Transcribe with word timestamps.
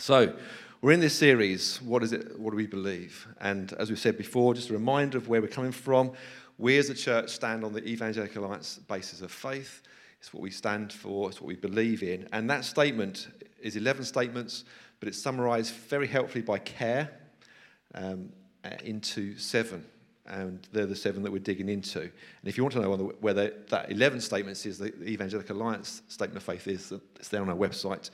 So, 0.00 0.34
we're 0.80 0.92
in 0.92 1.00
this 1.00 1.14
series, 1.14 1.82
What 1.82 2.02
is 2.02 2.14
it? 2.14 2.40
What 2.40 2.52
do 2.52 2.56
we 2.56 2.66
believe? 2.66 3.28
And 3.38 3.70
as 3.74 3.90
we've 3.90 3.98
said 3.98 4.16
before, 4.16 4.54
just 4.54 4.70
a 4.70 4.72
reminder 4.72 5.18
of 5.18 5.28
where 5.28 5.42
we're 5.42 5.48
coming 5.48 5.72
from. 5.72 6.12
We 6.56 6.78
as 6.78 6.88
a 6.88 6.94
church 6.94 7.28
stand 7.28 7.64
on 7.64 7.74
the 7.74 7.86
Evangelical 7.86 8.46
Alliance 8.46 8.80
basis 8.88 9.20
of 9.20 9.30
faith. 9.30 9.82
It's 10.18 10.32
what 10.32 10.42
we 10.42 10.50
stand 10.50 10.90
for, 10.90 11.28
it's 11.28 11.38
what 11.42 11.48
we 11.48 11.56
believe 11.56 12.02
in. 12.02 12.26
And 12.32 12.48
that 12.48 12.64
statement 12.64 13.28
is 13.60 13.76
11 13.76 14.04
statements, 14.04 14.64
but 15.00 15.08
it's 15.10 15.18
summarized 15.18 15.74
very 15.74 16.06
helpfully 16.06 16.40
by 16.40 16.60
Care 16.60 17.10
um, 17.94 18.30
into 18.82 19.36
seven. 19.36 19.84
And 20.24 20.66
they're 20.72 20.86
the 20.86 20.96
seven 20.96 21.22
that 21.24 21.30
we're 21.30 21.40
digging 21.40 21.68
into. 21.68 22.00
And 22.00 22.10
if 22.44 22.56
you 22.56 22.64
want 22.64 22.72
to 22.72 22.80
know 22.80 23.12
whether 23.20 23.52
that 23.68 23.92
11 23.92 24.22
statements 24.22 24.64
is 24.64 24.78
the 24.78 24.94
Evangelical 25.02 25.58
Alliance 25.58 26.00
statement 26.08 26.38
of 26.38 26.42
faith 26.42 26.66
is, 26.68 26.90
it's 27.16 27.28
there 27.28 27.42
on 27.42 27.50
our 27.50 27.56
website. 27.56 28.08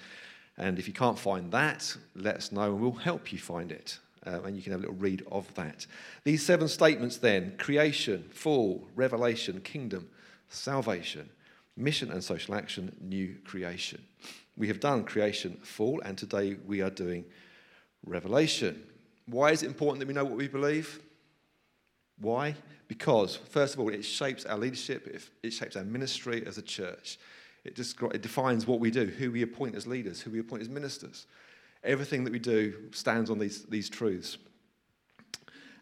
And 0.58 0.78
if 0.78 0.86
you 0.88 0.94
can't 0.94 1.18
find 1.18 1.52
that, 1.52 1.96
let 2.14 2.36
us 2.36 2.52
know 2.52 2.72
and 2.72 2.80
we'll 2.80 2.92
help 2.92 3.32
you 3.32 3.38
find 3.38 3.70
it. 3.70 3.98
Uh, 4.26 4.42
and 4.42 4.56
you 4.56 4.62
can 4.62 4.72
have 4.72 4.80
a 4.80 4.84
little 4.84 4.96
read 4.96 5.22
of 5.30 5.52
that. 5.54 5.86
These 6.24 6.44
seven 6.44 6.66
statements 6.68 7.18
then 7.18 7.54
creation, 7.58 8.24
fall, 8.32 8.88
revelation, 8.96 9.60
kingdom, 9.60 10.08
salvation, 10.48 11.28
mission 11.76 12.10
and 12.10 12.24
social 12.24 12.54
action, 12.54 12.94
new 13.00 13.36
creation. 13.44 14.02
We 14.56 14.68
have 14.68 14.80
done 14.80 15.04
creation, 15.04 15.58
fall, 15.62 16.00
and 16.00 16.16
today 16.16 16.56
we 16.66 16.80
are 16.80 16.90
doing 16.90 17.24
revelation. 18.04 18.82
Why 19.26 19.50
is 19.50 19.62
it 19.62 19.66
important 19.66 20.00
that 20.00 20.08
we 20.08 20.14
know 20.14 20.24
what 20.24 20.36
we 20.36 20.48
believe? 20.48 21.00
Why? 22.18 22.54
Because, 22.88 23.36
first 23.36 23.74
of 23.74 23.80
all, 23.80 23.90
it 23.90 24.02
shapes 24.02 24.46
our 24.46 24.56
leadership, 24.56 25.22
it 25.42 25.52
shapes 25.52 25.76
our 25.76 25.84
ministry 25.84 26.44
as 26.46 26.56
a 26.56 26.62
church. 26.62 27.18
It, 27.66 27.74
just, 27.74 28.00
it 28.00 28.22
defines 28.22 28.66
what 28.66 28.80
we 28.80 28.90
do, 28.90 29.06
who 29.06 29.32
we 29.32 29.42
appoint 29.42 29.74
as 29.74 29.86
leaders, 29.86 30.20
who 30.20 30.30
we 30.30 30.38
appoint 30.38 30.62
as 30.62 30.68
ministers. 30.68 31.26
Everything 31.82 32.24
that 32.24 32.32
we 32.32 32.38
do 32.38 32.74
stands 32.92 33.28
on 33.28 33.38
these, 33.38 33.64
these 33.64 33.90
truths. 33.90 34.38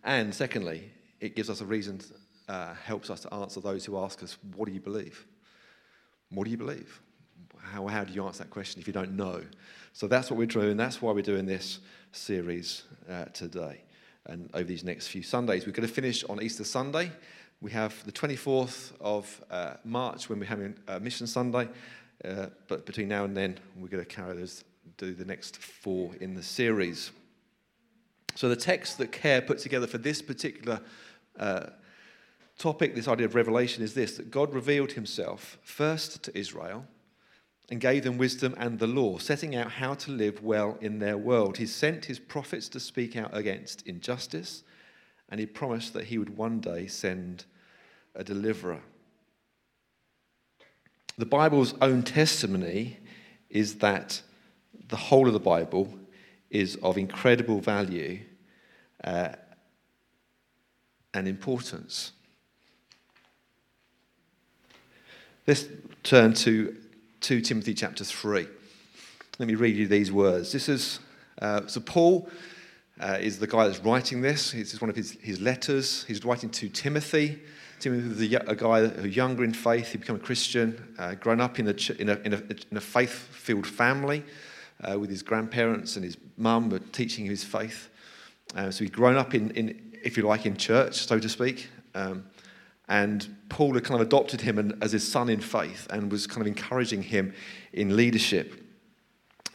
And 0.03 0.35
secondly, 0.35 0.91
it 1.21 1.37
gives 1.37 1.51
us 1.51 1.61
a 1.61 1.65
reason, 1.65 2.01
uh, 2.49 2.75
helps 2.75 3.11
us 3.11 3.21
to 3.21 3.35
answer 3.35 3.61
those 3.61 3.85
who 3.85 3.99
ask 3.99 4.23
us, 4.23 4.37
What 4.55 4.67
do 4.67 4.73
you 4.73 4.81
believe? 4.81 5.27
What 6.31 6.45
do 6.45 6.51
you 6.51 6.57
believe? 6.57 7.01
How, 7.59 7.87
how 7.87 8.05
do 8.05 8.13
you 8.13 8.25
answer 8.27 8.45
that 8.45 8.51
question 8.51 8.81
if 8.81 8.87
you 8.87 8.93
don't 8.93 9.13
know? 9.13 9.43
So 9.93 10.07
that's 10.07 10.31
what 10.31 10.39
we're 10.39 10.47
doing. 10.47 10.77
That's 10.77 11.01
why 11.01 11.13
we're 11.13 11.23
doing 11.23 11.47
this 11.47 11.81
series 12.13 12.83
uh, 13.09 13.27
today 13.27 13.83
and 14.27 14.51
over 14.55 14.65
these 14.65 14.85
next 14.85 15.09
few 15.09 15.23
Sundays. 15.23 15.67
We're 15.67 15.73
going 15.73 15.89
to 15.89 15.95
finish 15.95 16.25
on 16.25 16.43
Easter 16.43 16.65
Sunday. 16.65 17.13
We 17.65 17.71
have 17.71 18.05
the 18.05 18.13
24th 18.13 18.93
of 19.01 19.43
uh, 19.51 19.77
March 19.87 20.29
when 20.29 20.39
we're 20.39 20.45
having 20.45 20.75
a 20.87 21.01
Mission 21.01 21.27
Sunday, 21.27 21.67
uh, 22.23 22.49
but 22.69 22.85
between 22.85 23.09
now 23.09 23.25
and 23.25 23.35
then, 23.35 23.59
we're 23.79 23.89
going 23.89 24.05
to 24.05 24.07
carry 24.15 24.37
those, 24.37 24.65
do 24.99 25.15
the 25.15 25.25
next 25.25 25.57
four 25.57 26.15
in 26.21 26.35
the 26.35 26.43
series. 26.43 27.11
So, 28.35 28.51
the 28.51 28.55
text 28.55 28.99
that 28.99 29.13
Care 29.13 29.41
put 29.41 29.61
together 29.61 29.87
for 29.87 29.97
this 29.97 30.21
particular 30.21 30.79
uh, 31.39 31.69
topic, 32.59 32.95
this 32.95 33.09
idea 33.09 33.25
of 33.25 33.35
revelation, 33.35 33.83
is 33.83 33.95
this 33.95 34.19
that 34.19 34.31
God 34.31 34.53
revealed 34.53 34.93
himself 34.93 35.57
first 35.63 36.23
to 36.25 36.39
Israel 36.39 36.85
and 37.71 37.81
gave 37.81 38.05
them 38.05 38.19
wisdom 38.19 38.55
and 38.59 38.79
the 38.79 38.87
law, 38.87 39.17
setting 39.17 39.57
out 39.57 39.71
how 39.71 39.95
to 39.95 40.11
live 40.11 40.43
well 40.43 40.77
in 40.83 40.99
their 40.99 41.17
world. 41.17 41.57
He 41.57 41.65
sent 41.65 42.05
his 42.05 42.19
prophets 42.19 42.69
to 42.69 42.79
speak 42.79 43.17
out 43.17 43.35
against 43.35 43.87
injustice, 43.87 44.65
and 45.31 45.41
he 45.41 45.47
promised 45.47 45.95
that 45.95 46.05
he 46.05 46.19
would 46.19 46.37
one 46.37 46.61
day 46.61 46.89
send 46.89 47.47
a 48.15 48.25
deliverer. 48.25 48.81
The 51.17 51.27
Bible's 51.27 51.75
own 51.81 52.03
testimony 52.03 52.99
is 53.49 53.77
that 53.77 54.21
the 54.89 54.97
whole 54.97 55.27
of 55.27 55.33
the 55.33 55.41
Bible 55.41 55.93
is 56.51 56.77
of 56.77 56.99
incredible 56.99 57.61
value 57.61 58.21
uh, 59.03 59.31
and 61.13 61.29
importance. 61.29 62.13
Let's 65.47 65.67
turn 66.03 66.35
to 66.35 66.77
2 67.21 67.41
Timothy 67.43 67.75
chapter 67.75 68.05
3. 68.05 68.47
Let 69.39 69.49
me 69.49 69.55
read 69.55 69.77
you 69.77 69.87
these 69.87 70.11
words. 70.11 70.53
This 70.53 70.69
is, 70.69 71.01
uh, 71.41 71.67
so 71.67 71.81
Paul 71.81 72.29
uh, 73.01 73.19
is 73.21 73.39
the 73.39 73.47
guy 73.47 73.67
that's 73.67 73.81
writing 73.81 74.21
this. 74.21 74.53
This 74.53 74.73
is 74.73 74.81
one 74.81 74.91
of 74.91 74.97
his, 74.97 75.13
his 75.21 75.41
letters. 75.41 76.05
He's 76.05 76.25
writing 76.25 76.51
to 76.51 76.69
Timothy. 76.69 77.41
Timothy 77.85 78.09
was 78.09 78.33
a, 78.33 78.51
a 78.51 78.57
guy 78.57 78.87
who's 78.87 79.15
younger 79.15 79.45
in 79.45 79.53
faith. 79.53 79.93
He 79.93 79.99
became 79.99 80.17
a 80.17 80.21
Christian, 80.21 80.95
uh, 80.99 81.17
grown 81.17 81.39
up 81.39 81.59
in, 81.59 81.67
the, 81.67 81.97
in 81.99 82.09
a, 82.09 82.15
in 82.25 82.33
a, 82.33 82.43
in 82.71 82.77
a 82.79 82.81
faith 82.81 83.13
filled 83.13 83.67
family 83.67 84.25
uh, 84.83 84.99
with 84.99 85.11
his 85.11 85.23
grandparents 85.23 85.97
and 85.97 86.05
his 86.05 86.17
mum 86.39 86.71
were 86.71 86.79
teaching 86.79 87.27
his 87.27 87.45
faith. 87.45 87.91
Uh, 88.57 88.71
so 88.71 88.85
he'd 88.85 88.93
grown 88.93 89.17
up 89.17 89.35
in, 89.35 89.51
in, 89.51 89.93
if 90.03 90.17
you 90.17 90.23
like, 90.23 90.47
in 90.47 90.57
church, 90.57 91.07
so 91.07 91.19
to 91.19 91.29
speak. 91.29 91.69
Um, 91.95 92.25
and 92.89 93.37
Paul 93.51 93.75
had 93.75 93.85
kind 93.85 94.01
of 94.01 94.07
adopted 94.07 94.41
him 94.41 94.59
and, 94.59 94.83
as 94.83 94.93
his 94.93 95.07
son 95.07 95.29
in 95.29 95.41
faith 95.41 95.87
and 95.91 96.11
was 96.11 96.27
kind 96.27 96.41
of 96.41 96.47
encouraging 96.47 97.03
him 97.03 97.35
in 97.75 97.97
leadership. 97.97 98.65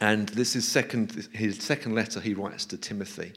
And 0.00 0.28
this 0.28 0.54
is 0.54 0.68
second, 0.68 1.28
his 1.32 1.58
second 1.58 1.96
letter 1.96 2.20
he 2.20 2.34
writes 2.34 2.64
to 2.66 2.76
Timothy. 2.76 3.32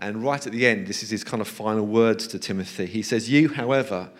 And 0.00 0.24
right 0.24 0.44
at 0.44 0.52
the 0.52 0.66
end, 0.66 0.86
this 0.86 1.02
is 1.02 1.10
his 1.10 1.22
kind 1.22 1.42
of 1.42 1.46
final 1.46 1.86
words 1.86 2.26
to 2.28 2.38
Timothy. 2.38 2.86
He 2.86 3.02
says, 3.02 3.28
You, 3.28 3.50
however, 3.50 4.10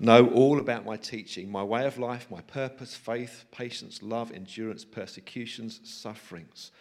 know 0.00 0.26
all 0.26 0.58
about 0.58 0.84
my 0.84 0.96
teaching, 0.96 1.50
my 1.50 1.62
way 1.62 1.86
of 1.86 1.98
life, 1.98 2.26
my 2.30 2.40
purpose, 2.40 2.96
faith, 2.96 3.44
patience, 3.52 4.02
love, 4.02 4.32
endurance, 4.32 4.84
persecutions, 4.84 5.80
sufferings. 5.84 6.72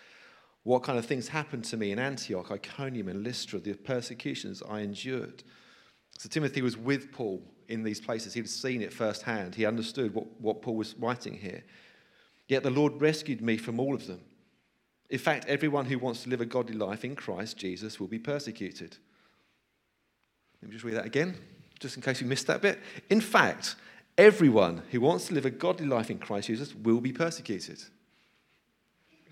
What 0.64 0.82
kind 0.82 0.98
of 0.98 1.06
things 1.06 1.28
happened 1.28 1.64
to 1.66 1.78
me 1.78 1.92
in 1.92 2.00
Antioch, 2.00 2.50
Iconium, 2.52 3.08
and 3.08 3.24
Lystra, 3.24 3.60
the 3.60 3.74
persecutions 3.76 4.64
I 4.68 4.80
endured. 4.82 5.44
So 6.18 6.28
Timothy 6.28 6.64
was 6.64 6.76
with 6.76 7.12
Paul 7.12 7.44
in 7.68 7.84
these 7.84 8.02
places. 8.02 8.34
He'd 8.34 8.50
seen 8.50 8.82
it 8.82 8.92
firsthand. 8.92 9.54
He 9.54 9.66
understood 9.66 10.14
what, 10.14 10.26
what 10.42 10.64
Paul 10.64 10.76
was 10.76 10.96
writing 10.98 11.36
here. 11.36 11.64
Yet 12.48 12.64
the 12.64 12.72
Lord 12.72 13.00
rescued 13.00 13.42
me 13.42 13.58
from 13.58 13.80
all 13.80 13.94
of 13.94 14.08
them. 14.08 14.22
In 15.10 15.20
fact, 15.20 15.46
everyone 15.48 15.86
who 15.86 15.98
wants 15.98 16.24
to 16.24 16.30
live 16.30 16.42
a 16.42 16.46
godly 16.46 16.76
life 16.76 17.04
in 17.04 17.16
Christ 17.16 17.58
Jesus 17.58 18.00
will 18.00 18.08
be 18.08 18.20
persecuted. 18.20 18.98
Let 20.62 20.70
me 20.70 20.74
just 20.74 20.84
read 20.84 20.96
that 20.96 21.06
again, 21.06 21.36
just 21.80 21.96
in 21.96 22.02
case 22.02 22.22
you 22.22 22.28
missed 22.28 22.48
that 22.48 22.62
bit. 22.62 22.80
In 23.10 23.22
fact, 23.22 23.76
everyone 24.18 24.84
who 24.92 25.02
wants 25.02 25.28
to 25.28 25.34
live 25.34 25.46
a 25.46 25.50
godly 25.50 25.88
life 25.88 26.12
in 26.12 26.20
Christ 26.20 26.48
Jesus 26.48 26.76
will 26.76 27.02
be 27.02 27.12
persecuted. 27.12 27.82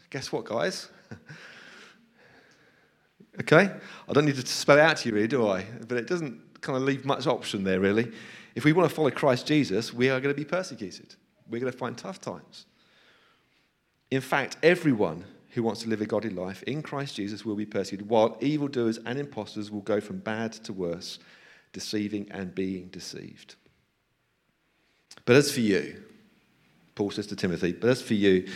Guess 0.09 0.31
what, 0.31 0.45
guys? 0.45 0.89
okay? 3.41 3.71
I 4.07 4.13
don't 4.13 4.25
need 4.25 4.35
to 4.35 4.47
spell 4.47 4.77
it 4.77 4.81
out 4.81 4.97
to 4.97 5.09
you, 5.09 5.15
really, 5.15 5.27
do 5.27 5.47
I? 5.47 5.65
But 5.87 5.97
it 5.97 6.07
doesn't 6.07 6.61
kind 6.61 6.77
of 6.77 6.83
leave 6.83 7.05
much 7.05 7.27
option 7.27 7.63
there, 7.63 7.79
really. 7.79 8.11
If 8.55 8.63
we 8.63 8.73
want 8.73 8.89
to 8.89 8.95
follow 8.95 9.11
Christ 9.11 9.45
Jesus, 9.45 9.93
we 9.93 10.09
are 10.09 10.19
going 10.19 10.33
to 10.33 10.39
be 10.39 10.45
persecuted. 10.45 11.15
We're 11.49 11.59
going 11.59 11.71
to 11.71 11.77
find 11.77 11.97
tough 11.97 12.19
times. 12.19 12.65
In 14.09 14.21
fact, 14.21 14.57
everyone 14.63 15.25
who 15.51 15.63
wants 15.63 15.81
to 15.83 15.89
live 15.89 16.01
a 16.01 16.05
godly 16.05 16.29
life 16.29 16.63
in 16.63 16.81
Christ 16.81 17.15
Jesus 17.15 17.45
will 17.45 17.55
be 17.55 17.65
persecuted, 17.65 18.09
while 18.09 18.37
evildoers 18.41 18.99
and 19.05 19.17
impostors 19.17 19.71
will 19.71 19.81
go 19.81 19.99
from 19.99 20.19
bad 20.19 20.51
to 20.53 20.73
worse, 20.73 21.19
deceiving 21.73 22.27
and 22.31 22.53
being 22.53 22.87
deceived. 22.87 23.55
But 25.25 25.35
as 25.35 25.51
for 25.51 25.61
you, 25.61 26.03
Paul 26.95 27.11
says 27.11 27.27
to 27.27 27.35
Timothy, 27.35 27.73
but 27.73 27.89
as 27.89 28.01
for 28.01 28.13
you, 28.13 28.47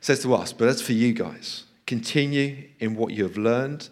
says 0.00 0.22
to 0.22 0.34
us, 0.34 0.52
but 0.52 0.68
as 0.68 0.82
for 0.82 0.92
you 0.92 1.12
guys, 1.12 1.64
continue 1.86 2.68
in 2.80 2.96
what 2.96 3.12
you 3.12 3.22
have 3.24 3.36
learned 3.36 3.88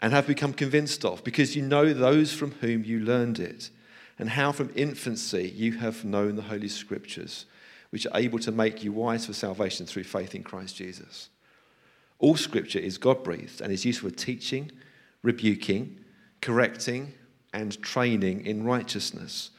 and 0.00 0.12
have 0.12 0.26
become 0.26 0.52
convinced 0.52 1.04
of, 1.04 1.22
because 1.24 1.54
you 1.56 1.62
know 1.62 1.92
those 1.92 2.32
from 2.32 2.52
whom 2.60 2.84
you 2.84 3.00
learned 3.00 3.38
it, 3.38 3.70
and 4.18 4.30
how 4.30 4.52
from 4.52 4.70
infancy 4.74 5.52
you 5.54 5.78
have 5.78 6.04
known 6.04 6.36
the 6.36 6.42
Holy 6.42 6.68
Scriptures, 6.68 7.46
which 7.90 8.06
are 8.06 8.18
able 8.18 8.38
to 8.38 8.52
make 8.52 8.82
you 8.82 8.92
wise 8.92 9.26
for 9.26 9.32
salvation 9.32 9.86
through 9.86 10.04
faith 10.04 10.34
in 10.34 10.42
Christ 10.42 10.76
Jesus. 10.76 11.28
All 12.22 12.36
scripture 12.36 12.78
is 12.78 12.98
God 12.98 13.24
breathed 13.24 13.60
and 13.60 13.72
is 13.72 13.84
useful 13.84 14.08
for 14.08 14.14
teaching, 14.14 14.70
rebuking, 15.24 15.98
correcting, 16.40 17.14
and 17.52 17.82
training 17.82 18.46
in 18.46 18.62
righteousness, 18.62 19.50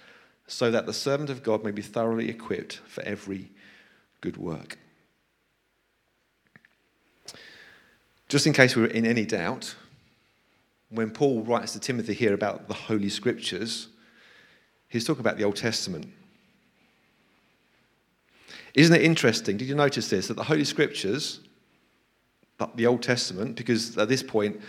so 0.47 0.71
that 0.71 0.85
the 0.85 0.93
servant 0.93 1.29
of 1.29 1.43
God 1.43 1.65
may 1.65 1.71
be 1.71 1.81
thoroughly 1.81 2.29
equipped 2.29 2.79
for 2.87 3.03
every 3.03 3.51
good 4.21 4.37
work. 4.37 4.77
Just 8.29 8.47
in 8.47 8.53
case 8.53 8.77
we 8.77 8.83
are 8.83 8.87
in 8.87 9.05
any 9.05 9.25
doubt, 9.25 9.75
when 10.89 11.11
Paul 11.11 11.43
writes 11.43 11.73
to 11.73 11.81
Timothy 11.81 12.13
here 12.13 12.33
about 12.33 12.69
the 12.69 12.73
Holy 12.73 13.09
Scriptures, 13.09 13.89
he's 14.87 15.03
talking 15.03 15.19
about 15.19 15.37
the 15.37 15.43
Old 15.43 15.57
Testament. 15.57 16.07
Isn't 18.73 18.95
it 18.95 19.01
interesting? 19.01 19.57
Did 19.57 19.67
you 19.67 19.75
notice 19.75 20.09
this? 20.09 20.29
That 20.29 20.35
the 20.35 20.45
Holy 20.45 20.63
Scriptures 20.63 21.41
the 22.75 22.85
Old 22.85 23.01
Testament, 23.01 23.55
because 23.55 23.97
at 23.97 24.09
this 24.09 24.23
point, 24.23 24.61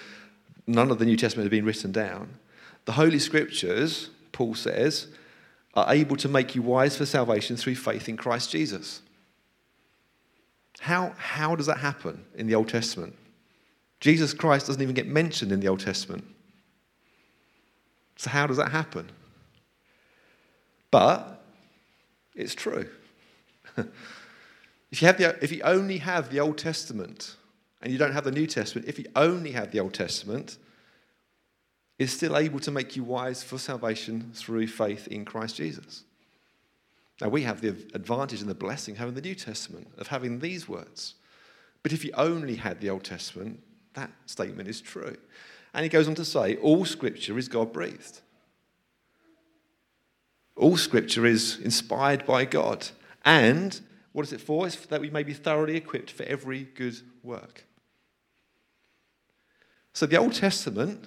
none 0.67 0.91
of 0.91 0.99
the 0.99 1.05
New 1.05 1.17
Testament 1.17 1.45
had 1.45 1.51
been 1.51 1.65
written 1.65 1.93
down. 1.93 2.39
The 2.85 2.93
Holy 2.93 3.19
Scriptures, 3.19 4.11
Paul 4.33 4.55
says, 4.55 5.09
are 5.75 5.93
able 5.93 6.17
to 6.17 6.29
make 6.29 6.55
you 6.55 6.63
wise 6.63 6.97
for 6.97 7.07
salvation 7.07 7.57
through 7.57 7.75
faith 7.75 8.09
in 8.09 8.17
Christ 8.17 8.51
Jesus. 8.51 9.03
How, 10.81 11.15
how 11.17 11.57
does 11.57 11.67
that 11.67 11.79
happen 11.79 12.25
in 12.35 12.47
the 12.47 12.55
Old 12.55 12.69
Testament? 12.69 13.17
Jesus 14.01 14.35
Christ 14.35 14.67
doesn't 14.67 14.83
even 14.83 14.95
get 14.95 15.07
mentioned 15.07 15.51
in 15.51 15.61
the 15.61 15.69
Old 15.69 15.81
Testament. 15.81 16.25
So, 18.17 18.31
how 18.31 18.47
does 18.47 18.59
that 18.59 18.71
happen? 18.71 19.11
But 20.91 21.43
it's 22.35 22.55
true. 22.55 22.89
if, 23.77 25.01
you 25.03 25.07
have 25.07 25.19
the, 25.19 25.43
if 25.43 25.51
you 25.51 25.63
only 25.63 25.99
have 25.99 26.31
the 26.31 26.39
Old 26.39 26.59
Testament 26.59 27.37
and 27.85 27.93
you 27.93 27.99
don't 27.99 28.13
have 28.13 28.25
the 28.25 28.33
New 28.33 28.47
Testament, 28.47 28.89
if 28.89 28.99
you 28.99 29.05
only 29.15 29.53
have 29.53 29.71
the 29.71 29.79
Old 29.79 29.93
Testament, 29.93 30.57
it's 31.99 32.15
still 32.15 32.35
able 32.35 32.59
to 32.61 32.71
make 32.71 32.97
you 32.97 33.05
wise 33.05 33.43
for 33.43 33.59
salvation 33.59 34.33
through 34.35 34.69
faith 34.69 35.07
in 35.09 35.27
Christ 35.27 35.57
Jesus. 35.57 36.05
Now, 37.21 37.29
we 37.29 37.43
have 37.43 37.61
the 37.61 37.77
advantage 37.93 38.41
and 38.41 38.49
the 38.49 38.55
blessing 38.55 38.95
of 38.95 38.99
having 38.99 39.15
the 39.15 39.21
New 39.21 39.35
Testament, 39.35 39.89
of 39.99 40.07
having 40.07 40.41
these 40.41 40.67
words. 40.67 41.15
But 41.83 41.93
if 41.93 42.07
you 42.07 42.11
only 42.15 42.57
had 42.57 42.81
the 42.81 42.89
Old 42.89 43.05
Testament, 43.05 43.63
that 43.93 44.11
statement 44.25 44.67
is 44.67 44.81
true. 44.81 45.19
And 45.75 45.83
he 45.83 45.91
goes 45.91 46.09
on 46.09 46.15
to 46.15 46.25
say, 46.25 46.57
all 46.57 46.87
scripture 46.87 47.37
is 47.37 47.49
God 47.49 47.71
breathed. 47.71 48.23
All 50.57 50.79
scripture 50.79 51.27
is 51.27 51.59
inspired 51.59 52.25
by 52.25 52.47
God. 52.47 52.89
And 53.27 53.79
what 54.13 54.25
is 54.25 54.33
it 54.33 54.41
for? 54.41 54.67
It's 54.67 54.77
that 54.87 55.03
we 55.03 55.11
may 55.11 55.23
be 55.23 55.35
thoroughly 55.35 55.77
equipped 55.77 56.11
for 56.11 56.23
every 56.23 56.65
good 56.75 56.97
work. 57.23 57.67
So 59.95 60.07
the 60.07 60.17
Old 60.17 60.35
Testament 60.35 61.05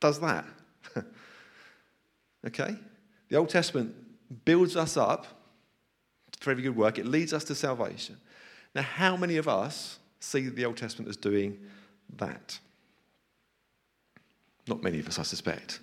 does 0.00 0.20
that. 0.20 0.44
okay? 2.46 2.76
The 3.28 3.36
Old 3.36 3.48
Testament 3.48 3.94
builds 4.44 4.76
us 4.76 4.96
up 4.96 5.26
for 6.40 6.50
every 6.50 6.62
good 6.62 6.76
work, 6.76 6.98
it 6.98 7.06
leads 7.06 7.32
us 7.32 7.44
to 7.44 7.54
salvation. 7.54 8.16
Now, 8.74 8.82
how 8.82 9.16
many 9.16 9.36
of 9.36 9.46
us 9.46 9.98
see 10.18 10.48
the 10.48 10.64
Old 10.64 10.76
Testament 10.76 11.08
as 11.08 11.16
doing 11.16 11.58
that? 12.16 12.58
Not 14.66 14.82
many 14.82 14.98
of 14.98 15.06
us, 15.06 15.18
I 15.18 15.22
suspect. 15.22 15.80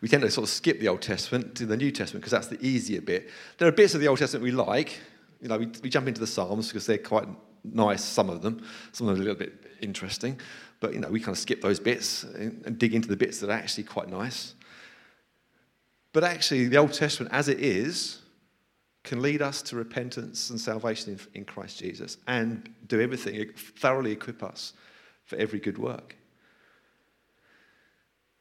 We 0.00 0.08
tend 0.08 0.22
to 0.22 0.30
sort 0.30 0.44
of 0.44 0.50
skip 0.50 0.80
the 0.80 0.88
Old 0.88 1.02
Testament 1.02 1.54
to 1.56 1.66
the 1.66 1.76
New 1.76 1.90
Testament 1.90 2.22
because 2.22 2.32
that's 2.32 2.48
the 2.48 2.64
easier 2.66 3.00
bit. 3.00 3.28
There 3.58 3.68
are 3.68 3.72
bits 3.72 3.94
of 3.94 4.00
the 4.00 4.08
Old 4.08 4.18
Testament 4.18 4.42
we 4.42 4.50
like. 4.50 4.98
You 5.40 5.48
know, 5.48 5.58
we, 5.58 5.66
we 5.82 5.90
jump 5.90 6.08
into 6.08 6.20
the 6.20 6.26
Psalms 6.26 6.68
because 6.68 6.86
they're 6.86 6.98
quite 6.98 7.28
nice, 7.64 8.02
some 8.04 8.30
of 8.30 8.42
them. 8.42 8.64
Some 8.92 9.08
of 9.08 9.14
them 9.14 9.20
are 9.20 9.28
a 9.28 9.32
little 9.32 9.46
bit 9.46 9.72
interesting. 9.80 10.40
But, 10.80 10.94
you 10.94 11.00
know, 11.00 11.08
we 11.08 11.20
kind 11.20 11.36
of 11.36 11.38
skip 11.38 11.60
those 11.60 11.78
bits 11.78 12.24
and 12.24 12.78
dig 12.78 12.94
into 12.94 13.08
the 13.08 13.16
bits 13.16 13.38
that 13.40 13.50
are 13.50 13.54
actually 13.54 13.84
quite 13.84 14.08
nice. 14.08 14.54
But 16.12 16.24
actually, 16.24 16.68
the 16.68 16.78
Old 16.78 16.92
Testament, 16.92 17.32
as 17.32 17.48
it 17.48 17.60
is, 17.60 18.20
can 19.04 19.22
lead 19.22 19.42
us 19.42 19.62
to 19.62 19.76
repentance 19.76 20.50
and 20.50 20.60
salvation 20.60 21.18
in, 21.34 21.44
Christ 21.44 21.78
Jesus 21.78 22.18
and 22.26 22.68
do 22.86 23.00
everything, 23.00 23.50
thoroughly 23.54 24.12
equip 24.12 24.42
us 24.42 24.72
for 25.24 25.36
every 25.36 25.58
good 25.58 25.78
work. 25.78 26.16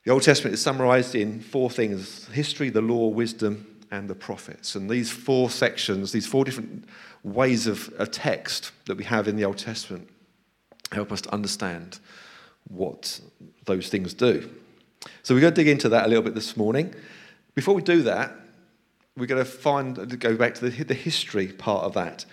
The 0.06 0.12
Old 0.12 0.24
Testament 0.24 0.54
is 0.54 0.62
summarized 0.62 1.16
in 1.16 1.40
four 1.40 1.70
things 1.70 2.28
history, 2.30 2.70
the 2.70 2.82
law, 2.82 3.08
wisdom, 3.08 3.80
and 3.92 4.10
the 4.10 4.16
prophets. 4.16 4.76
And 4.76 4.90
these 4.90 5.12
four 5.12 5.50
sections, 5.50 6.12
these 6.12 6.28
four 6.28 6.46
different 6.46 6.86
ways 7.24 7.68
of 7.68 7.94
a 7.98 8.08
text 8.08 8.72
that 8.86 8.98
we 8.98 9.04
have 9.04 9.28
in 9.28 9.36
the 9.36 9.46
Old 9.46 9.58
Testament, 9.58 10.10
help 10.92 11.12
us 11.12 11.22
to 11.22 11.34
understand 11.34 12.00
what 12.68 13.20
those 13.66 13.90
things 13.90 14.14
do. 14.14 14.50
So 15.24 15.34
we're 15.34 15.42
going 15.42 15.54
to 15.54 15.62
dig 15.62 15.68
into 15.68 15.90
that 15.90 16.06
a 16.06 16.10
little 16.10 16.24
bit 16.24 16.36
this 16.36 16.58
morning. 16.58 16.94
Before 17.56 17.74
we 17.74 17.82
do 17.82 18.02
that, 18.04 18.32
we're 19.18 19.26
going 19.26 19.44
to 19.44 19.50
find, 19.50 20.20
go 20.20 20.36
back 20.36 20.56
to 20.56 20.70
the, 20.70 20.84
the 20.84 20.94
history 20.94 21.48
part 21.48 21.84
of 21.84 21.94
that. 21.94 22.26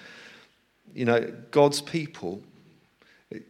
You 0.95 1.05
know, 1.05 1.33
God's 1.51 1.81
people, 1.81 2.43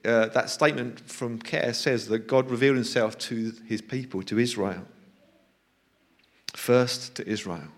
uh, 0.04 0.26
that 0.26 0.50
statement 0.50 1.00
from 1.00 1.38
Care 1.38 1.74
says 1.74 2.08
that 2.08 2.26
God 2.26 2.50
revealed 2.50 2.76
himself 2.76 3.18
to 3.18 3.52
his 3.66 3.82
people, 3.82 4.22
to 4.24 4.38
Israel. 4.38 4.84
First 6.54 7.14
to 7.16 7.28
Israel. 7.28 7.68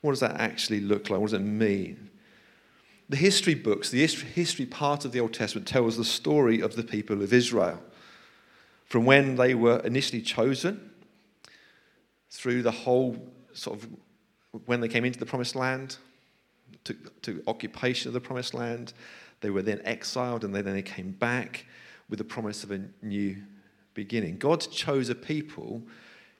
What 0.00 0.12
does 0.12 0.20
that 0.20 0.38
actually 0.40 0.80
look 0.80 1.10
like? 1.10 1.20
What 1.20 1.30
does 1.30 1.40
it 1.40 1.44
mean? 1.44 2.10
The 3.08 3.16
history 3.16 3.54
books, 3.54 3.90
the 3.90 4.04
history 4.04 4.66
part 4.66 5.04
of 5.04 5.12
the 5.12 5.20
Old 5.20 5.32
Testament, 5.32 5.68
tells 5.68 5.96
the 5.96 6.04
story 6.04 6.60
of 6.60 6.74
the 6.74 6.82
people 6.82 7.22
of 7.22 7.32
Israel. 7.32 7.80
From 8.86 9.04
when 9.04 9.36
they 9.36 9.54
were 9.54 9.78
initially 9.80 10.22
chosen, 10.22 10.90
through 12.30 12.62
the 12.62 12.70
whole 12.70 13.16
sort 13.52 13.78
of 13.78 13.88
when 14.66 14.80
they 14.80 14.88
came 14.88 15.04
into 15.04 15.18
the 15.18 15.26
promised 15.26 15.54
land, 15.54 15.98
to, 16.86 16.94
to 17.22 17.42
occupation 17.46 18.08
of 18.08 18.14
the 18.14 18.20
promised 18.20 18.54
land. 18.54 18.92
They 19.40 19.50
were 19.50 19.62
then 19.62 19.80
exiled 19.84 20.44
and 20.44 20.54
they, 20.54 20.62
then 20.62 20.74
they 20.74 20.82
came 20.82 21.12
back 21.12 21.66
with 22.08 22.18
the 22.18 22.24
promise 22.24 22.64
of 22.64 22.70
a 22.70 22.80
new 23.02 23.36
beginning. 23.94 24.38
God 24.38 24.60
chose 24.60 25.08
a 25.08 25.14
people 25.14 25.82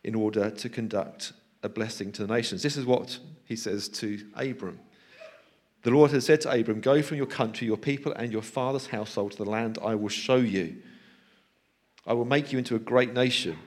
in 0.05 0.15
order 0.15 0.51
to 0.51 0.69
conduct 0.69 1.33
a 1.63 1.69
blessing 1.69 2.13
to 2.13 2.27
the 2.27 2.33
nations. 2.33 2.63
This 2.63 2.77
is 2.77 2.87
what 2.87 3.19
he 3.45 3.57
says 3.57 3.89
to 3.89 4.25
Abram. 4.37 4.79
The 5.83 5.91
Lord 5.91 6.11
has 6.13 6.27
said 6.27 6.41
to 6.43 6.51
Abram, 6.51 6.81
Go 6.81 7.03
from 7.03 7.17
your 7.17 7.27
country, 7.27 7.67
your 7.67 7.77
people, 7.77 8.13
and 8.13 8.33
your 8.33 8.43
father's 8.43 8.87
household 8.87 9.33
to 9.33 9.39
the 9.39 9.51
land 9.51 9.79
I 9.85 9.95
will 9.95 10.09
show 10.09 10.37
you. 10.37 10.77
I 12.07 12.13
will 12.13 12.25
make 12.25 12.53
you 12.53 12.59
into 12.59 12.77
a 12.77 12.81
great 12.81 13.13
nation, 13.13 13.59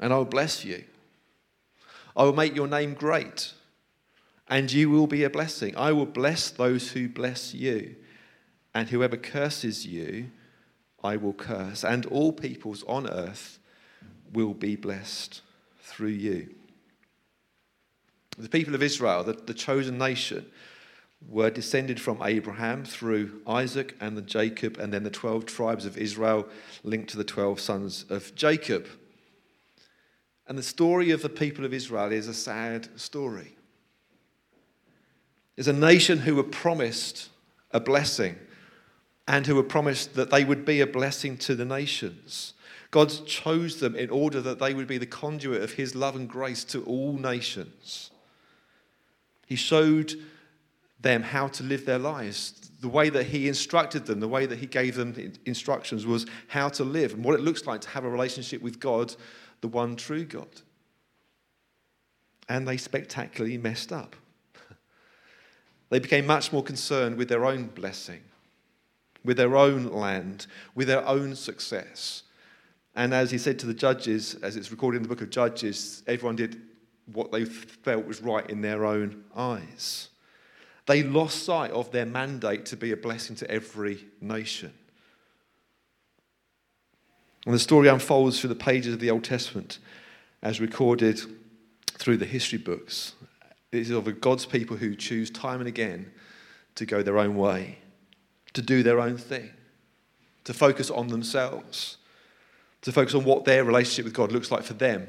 and 0.00 0.12
I 0.12 0.16
will 0.16 0.24
bless 0.24 0.64
you. 0.64 0.84
I 2.16 2.24
will 2.24 2.32
make 2.32 2.56
your 2.56 2.66
name 2.66 2.94
great, 2.94 3.52
and 4.48 4.70
you 4.72 4.90
will 4.90 5.06
be 5.06 5.22
a 5.22 5.30
blessing. 5.30 5.76
I 5.76 5.92
will 5.92 6.06
bless 6.06 6.50
those 6.50 6.90
who 6.90 7.08
bless 7.08 7.54
you, 7.54 7.94
and 8.74 8.88
whoever 8.88 9.16
curses 9.16 9.86
you, 9.86 10.30
I 11.02 11.16
will 11.16 11.32
curse. 11.32 11.84
And 11.84 12.06
all 12.06 12.32
peoples 12.32 12.82
on 12.88 13.08
earth 13.08 13.58
will 14.32 14.54
be 14.54 14.76
blessed 14.76 15.42
through 15.80 16.08
you. 16.08 16.54
The 18.38 18.48
people 18.48 18.74
of 18.74 18.82
Israel, 18.82 19.22
the, 19.22 19.34
the 19.34 19.54
chosen 19.54 19.98
nation, 19.98 20.46
were 21.28 21.50
descended 21.50 22.00
from 22.00 22.22
Abraham 22.22 22.84
through 22.84 23.40
Isaac 23.46 23.96
and 24.00 24.16
then 24.16 24.26
Jacob, 24.26 24.78
and 24.78 24.92
then 24.92 25.02
the 25.02 25.10
12 25.10 25.46
tribes 25.46 25.84
of 25.84 25.98
Israel 25.98 26.48
linked 26.82 27.10
to 27.10 27.16
the 27.16 27.24
12 27.24 27.60
sons 27.60 28.04
of 28.08 28.34
Jacob. 28.34 28.86
And 30.46 30.58
the 30.58 30.62
story 30.62 31.10
of 31.10 31.22
the 31.22 31.28
people 31.28 31.64
of 31.64 31.74
Israel 31.74 32.10
is 32.10 32.26
a 32.26 32.34
sad 32.34 32.88
story. 32.98 33.54
It's 35.56 35.68
a 35.68 35.72
nation 35.72 36.18
who 36.18 36.36
were 36.36 36.42
promised 36.42 37.28
a 37.70 37.80
blessing 37.80 38.36
and 39.28 39.46
who 39.46 39.54
were 39.54 39.62
promised 39.62 40.14
that 40.14 40.30
they 40.30 40.44
would 40.44 40.64
be 40.64 40.80
a 40.80 40.86
blessing 40.86 41.36
to 41.36 41.54
the 41.54 41.64
nations. 41.64 42.54
God 42.90 43.12
chose 43.26 43.78
them 43.78 43.94
in 43.94 44.10
order 44.10 44.40
that 44.40 44.58
they 44.58 44.74
would 44.74 44.88
be 44.88 44.98
the 44.98 45.06
conduit 45.06 45.62
of 45.62 45.72
his 45.72 45.94
love 45.94 46.16
and 46.16 46.28
grace 46.28 46.64
to 46.64 46.82
all 46.84 47.12
nations. 47.12 48.10
He 49.46 49.54
showed 49.54 50.14
them 51.00 51.22
how 51.22 51.48
to 51.48 51.62
live 51.62 51.86
their 51.86 51.98
lives. 51.98 52.70
The 52.80 52.88
way 52.88 53.10
that 53.10 53.24
he 53.24 53.48
instructed 53.48 54.06
them, 54.06 54.20
the 54.20 54.28
way 54.28 54.46
that 54.46 54.58
he 54.58 54.66
gave 54.66 54.96
them 54.96 55.32
instructions 55.46 56.06
was 56.06 56.26
how 56.48 56.68
to 56.70 56.84
live 56.84 57.14
and 57.14 57.24
what 57.24 57.34
it 57.34 57.40
looks 57.40 57.66
like 57.66 57.80
to 57.82 57.88
have 57.90 58.04
a 58.04 58.10
relationship 58.10 58.62
with 58.62 58.80
God 58.80 59.14
the 59.60 59.68
one 59.68 59.96
true 59.96 60.24
God. 60.24 60.48
And 62.48 62.66
they 62.66 62.76
spectacularly 62.76 63.58
messed 63.58 63.92
up. 63.92 64.16
they 65.90 65.98
became 65.98 66.26
much 66.26 66.52
more 66.52 66.62
concerned 66.62 67.16
with 67.16 67.28
their 67.28 67.44
own 67.44 67.66
blessing, 67.66 68.22
with 69.24 69.36
their 69.36 69.56
own 69.56 69.84
land, 69.84 70.46
with 70.74 70.88
their 70.88 71.06
own 71.06 71.36
success. 71.36 72.24
And 72.96 73.14
as 73.14 73.30
he 73.30 73.38
said 73.38 73.58
to 73.60 73.66
the 73.66 73.74
judges, 73.74 74.34
as 74.36 74.56
it's 74.56 74.70
recorded 74.70 74.96
in 74.96 75.02
the 75.02 75.08
book 75.08 75.22
of 75.22 75.30
Judges, 75.30 76.02
everyone 76.06 76.36
did 76.36 76.60
what 77.12 77.30
they 77.30 77.44
felt 77.44 78.06
was 78.06 78.20
right 78.20 78.48
in 78.50 78.62
their 78.62 78.84
own 78.84 79.24
eyes. 79.36 80.08
They 80.90 81.04
lost 81.04 81.44
sight 81.44 81.70
of 81.70 81.92
their 81.92 82.04
mandate 82.04 82.66
to 82.66 82.76
be 82.76 82.90
a 82.90 82.96
blessing 82.96 83.36
to 83.36 83.48
every 83.48 84.06
nation. 84.20 84.72
And 87.46 87.54
the 87.54 87.60
story 87.60 87.86
unfolds 87.86 88.40
through 88.40 88.48
the 88.48 88.56
pages 88.56 88.92
of 88.92 88.98
the 88.98 89.08
Old 89.08 89.22
Testament 89.22 89.78
as 90.42 90.60
recorded 90.60 91.20
through 91.86 92.16
the 92.16 92.26
history 92.26 92.58
books. 92.58 93.12
It 93.70 93.82
is 93.82 93.90
of 93.90 94.20
God's 94.20 94.46
people 94.46 94.78
who 94.78 94.96
choose 94.96 95.30
time 95.30 95.60
and 95.60 95.68
again 95.68 96.10
to 96.74 96.84
go 96.84 97.04
their 97.04 97.18
own 97.18 97.36
way, 97.36 97.78
to 98.54 98.60
do 98.60 98.82
their 98.82 98.98
own 98.98 99.16
thing, 99.16 99.50
to 100.42 100.52
focus 100.52 100.90
on 100.90 101.06
themselves, 101.06 101.98
to 102.82 102.90
focus 102.90 103.14
on 103.14 103.22
what 103.22 103.44
their 103.44 103.62
relationship 103.62 104.06
with 104.06 104.14
God 104.14 104.32
looks 104.32 104.50
like 104.50 104.64
for 104.64 104.74
them. 104.74 105.06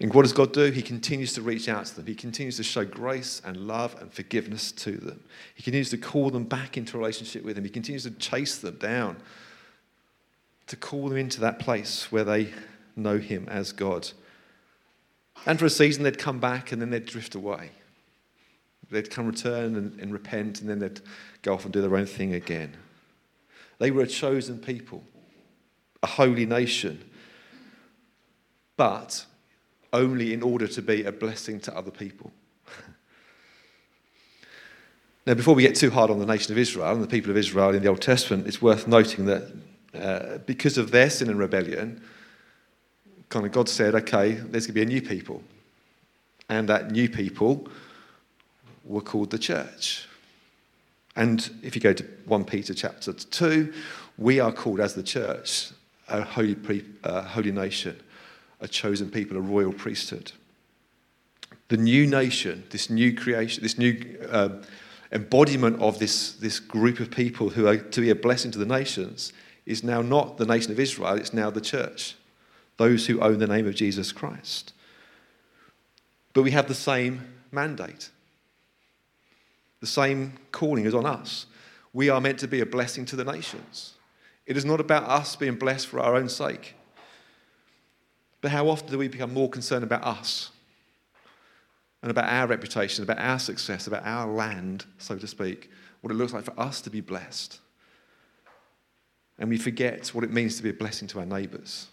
And 0.00 0.14
what 0.14 0.22
does 0.22 0.32
God 0.32 0.54
do? 0.54 0.70
He 0.70 0.80
continues 0.80 1.34
to 1.34 1.42
reach 1.42 1.68
out 1.68 1.84
to 1.84 1.96
them. 1.96 2.06
He 2.06 2.14
continues 2.14 2.56
to 2.56 2.62
show 2.62 2.86
grace 2.86 3.42
and 3.44 3.68
love 3.68 3.94
and 4.00 4.10
forgiveness 4.10 4.72
to 4.72 4.92
them. 4.92 5.22
He 5.54 5.62
continues 5.62 5.90
to 5.90 5.98
call 5.98 6.30
them 6.30 6.44
back 6.44 6.78
into 6.78 6.96
relationship 6.96 7.44
with 7.44 7.58
Him. 7.58 7.64
He 7.64 7.70
continues 7.70 8.04
to 8.04 8.10
chase 8.12 8.56
them 8.56 8.76
down 8.76 9.18
to 10.68 10.76
call 10.76 11.08
them 11.08 11.18
into 11.18 11.40
that 11.40 11.58
place 11.58 12.10
where 12.10 12.24
they 12.24 12.54
know 12.96 13.18
Him 13.18 13.46
as 13.50 13.72
God. 13.72 14.10
And 15.44 15.58
for 15.58 15.66
a 15.66 15.70
season, 15.70 16.02
they'd 16.02 16.18
come 16.18 16.40
back 16.40 16.72
and 16.72 16.80
then 16.80 16.90
they'd 16.90 17.04
drift 17.04 17.34
away. 17.34 17.70
They'd 18.90 19.10
come 19.10 19.26
return 19.26 19.76
and, 19.76 20.00
and 20.00 20.12
repent, 20.12 20.60
and 20.60 20.68
then 20.68 20.78
they'd 20.78 21.00
go 21.42 21.54
off 21.54 21.64
and 21.64 21.72
do 21.72 21.80
their 21.80 21.96
own 21.96 22.06
thing 22.06 22.34
again. 22.34 22.76
They 23.78 23.90
were 23.90 24.02
a 24.02 24.06
chosen 24.06 24.58
people, 24.58 25.04
a 26.02 26.06
holy 26.06 26.46
nation, 26.46 27.02
but 28.76 29.26
only 29.92 30.32
in 30.32 30.42
order 30.42 30.68
to 30.68 30.82
be 30.82 31.04
a 31.04 31.12
blessing 31.12 31.60
to 31.60 31.76
other 31.76 31.90
people. 31.90 32.30
now, 35.26 35.34
before 35.34 35.54
we 35.54 35.62
get 35.62 35.74
too 35.74 35.90
hard 35.90 36.10
on 36.10 36.18
the 36.18 36.26
nation 36.26 36.52
of 36.52 36.58
Israel 36.58 36.92
and 36.92 37.02
the 37.02 37.08
people 37.08 37.30
of 37.30 37.36
Israel 37.36 37.74
in 37.74 37.82
the 37.82 37.88
Old 37.88 38.02
Testament, 38.02 38.46
it's 38.46 38.62
worth 38.62 38.86
noting 38.86 39.26
that 39.26 39.52
uh, 39.94 40.38
because 40.46 40.78
of 40.78 40.90
their 40.90 41.10
sin 41.10 41.28
and 41.28 41.38
rebellion, 41.38 42.02
kind 43.28 43.46
of 43.46 43.52
God 43.52 43.68
said, 43.68 43.94
okay, 43.94 44.32
there's 44.32 44.66
going 44.66 44.66
to 44.66 44.72
be 44.72 44.82
a 44.82 44.86
new 44.86 45.02
people. 45.02 45.42
And 46.48 46.68
that 46.68 46.90
new 46.90 47.08
people 47.08 47.68
were 48.84 49.00
called 49.00 49.30
the 49.30 49.38
church. 49.38 50.08
And 51.16 51.48
if 51.62 51.74
you 51.74 51.80
go 51.80 51.92
to 51.92 52.04
1 52.26 52.44
Peter 52.44 52.74
chapter 52.74 53.12
2, 53.12 53.72
we 54.18 54.40
are 54.40 54.52
called 54.52 54.80
as 54.80 54.94
the 54.94 55.02
church 55.02 55.70
a 56.08 56.22
holy, 56.22 56.54
pre, 56.54 56.84
uh, 57.04 57.22
holy 57.22 57.52
nation, 57.52 58.00
a 58.60 58.68
chosen 58.68 59.10
people, 59.10 59.36
a 59.36 59.40
royal 59.40 59.72
priesthood. 59.72 60.32
The 61.68 61.76
new 61.76 62.06
nation, 62.06 62.64
this 62.70 62.90
new 62.90 63.14
creation, 63.14 63.62
this 63.62 63.78
new 63.78 64.18
uh, 64.28 64.50
embodiment 65.12 65.80
of 65.80 65.98
this, 65.98 66.32
this 66.32 66.60
group 66.60 67.00
of 67.00 67.10
people 67.10 67.50
who 67.50 67.66
are 67.66 67.76
to 67.76 68.00
be 68.00 68.10
a 68.10 68.14
blessing 68.14 68.50
to 68.52 68.58
the 68.58 68.66
nations, 68.66 69.32
is 69.66 69.84
now 69.84 70.02
not 70.02 70.36
the 70.36 70.46
nation 70.46 70.72
of 70.72 70.80
Israel, 70.80 71.14
it's 71.14 71.32
now 71.32 71.50
the 71.50 71.60
church, 71.60 72.16
those 72.76 73.06
who 73.06 73.20
own 73.20 73.38
the 73.38 73.46
name 73.46 73.66
of 73.66 73.74
Jesus 73.74 74.12
Christ. 74.12 74.72
But 76.32 76.42
we 76.42 76.50
have 76.52 76.68
the 76.68 76.74
same 76.74 77.20
mandate. 77.52 78.10
The 79.80 79.86
same 79.86 80.34
calling 80.52 80.84
is 80.84 80.94
on 80.94 81.06
us. 81.06 81.46
We 81.92 82.08
are 82.08 82.20
meant 82.20 82.38
to 82.40 82.48
be 82.48 82.60
a 82.60 82.66
blessing 82.66 83.04
to 83.06 83.16
the 83.16 83.24
nations. 83.24 83.94
It 84.46 84.56
is 84.56 84.64
not 84.64 84.80
about 84.80 85.04
us 85.04 85.36
being 85.36 85.56
blessed 85.56 85.86
for 85.86 86.00
our 86.00 86.16
own 86.16 86.28
sake. 86.28 86.74
But 88.40 88.50
how 88.50 88.68
often 88.68 88.90
do 88.90 88.98
we 88.98 89.08
become 89.08 89.32
more 89.34 89.48
concerned 89.48 89.84
about 89.84 90.04
us 90.04 90.50
and 92.02 92.10
about 92.10 92.24
our 92.24 92.46
reputation, 92.46 93.04
about 93.04 93.18
our 93.18 93.38
success, 93.38 93.86
about 93.86 94.04
our 94.04 94.32
land, 94.32 94.86
so 94.98 95.16
to 95.16 95.26
speak, 95.26 95.70
what 96.00 96.10
it 96.10 96.14
looks 96.14 96.32
like 96.32 96.44
for 96.44 96.58
us 96.58 96.80
to 96.82 96.90
be 96.90 97.00
blessed? 97.00 97.58
And 99.38 99.48
we 99.48 99.58
forget 99.58 100.08
what 100.08 100.24
it 100.24 100.32
means 100.32 100.56
to 100.56 100.62
be 100.62 100.70
a 100.70 100.74
blessing 100.74 101.08
to 101.08 101.20
our 101.20 101.26
neighbours, 101.26 101.88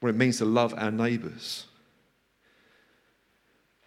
what 0.00 0.08
it 0.10 0.16
means 0.16 0.38
to 0.38 0.44
love 0.44 0.74
our 0.76 0.90
neighbours. 0.90 1.66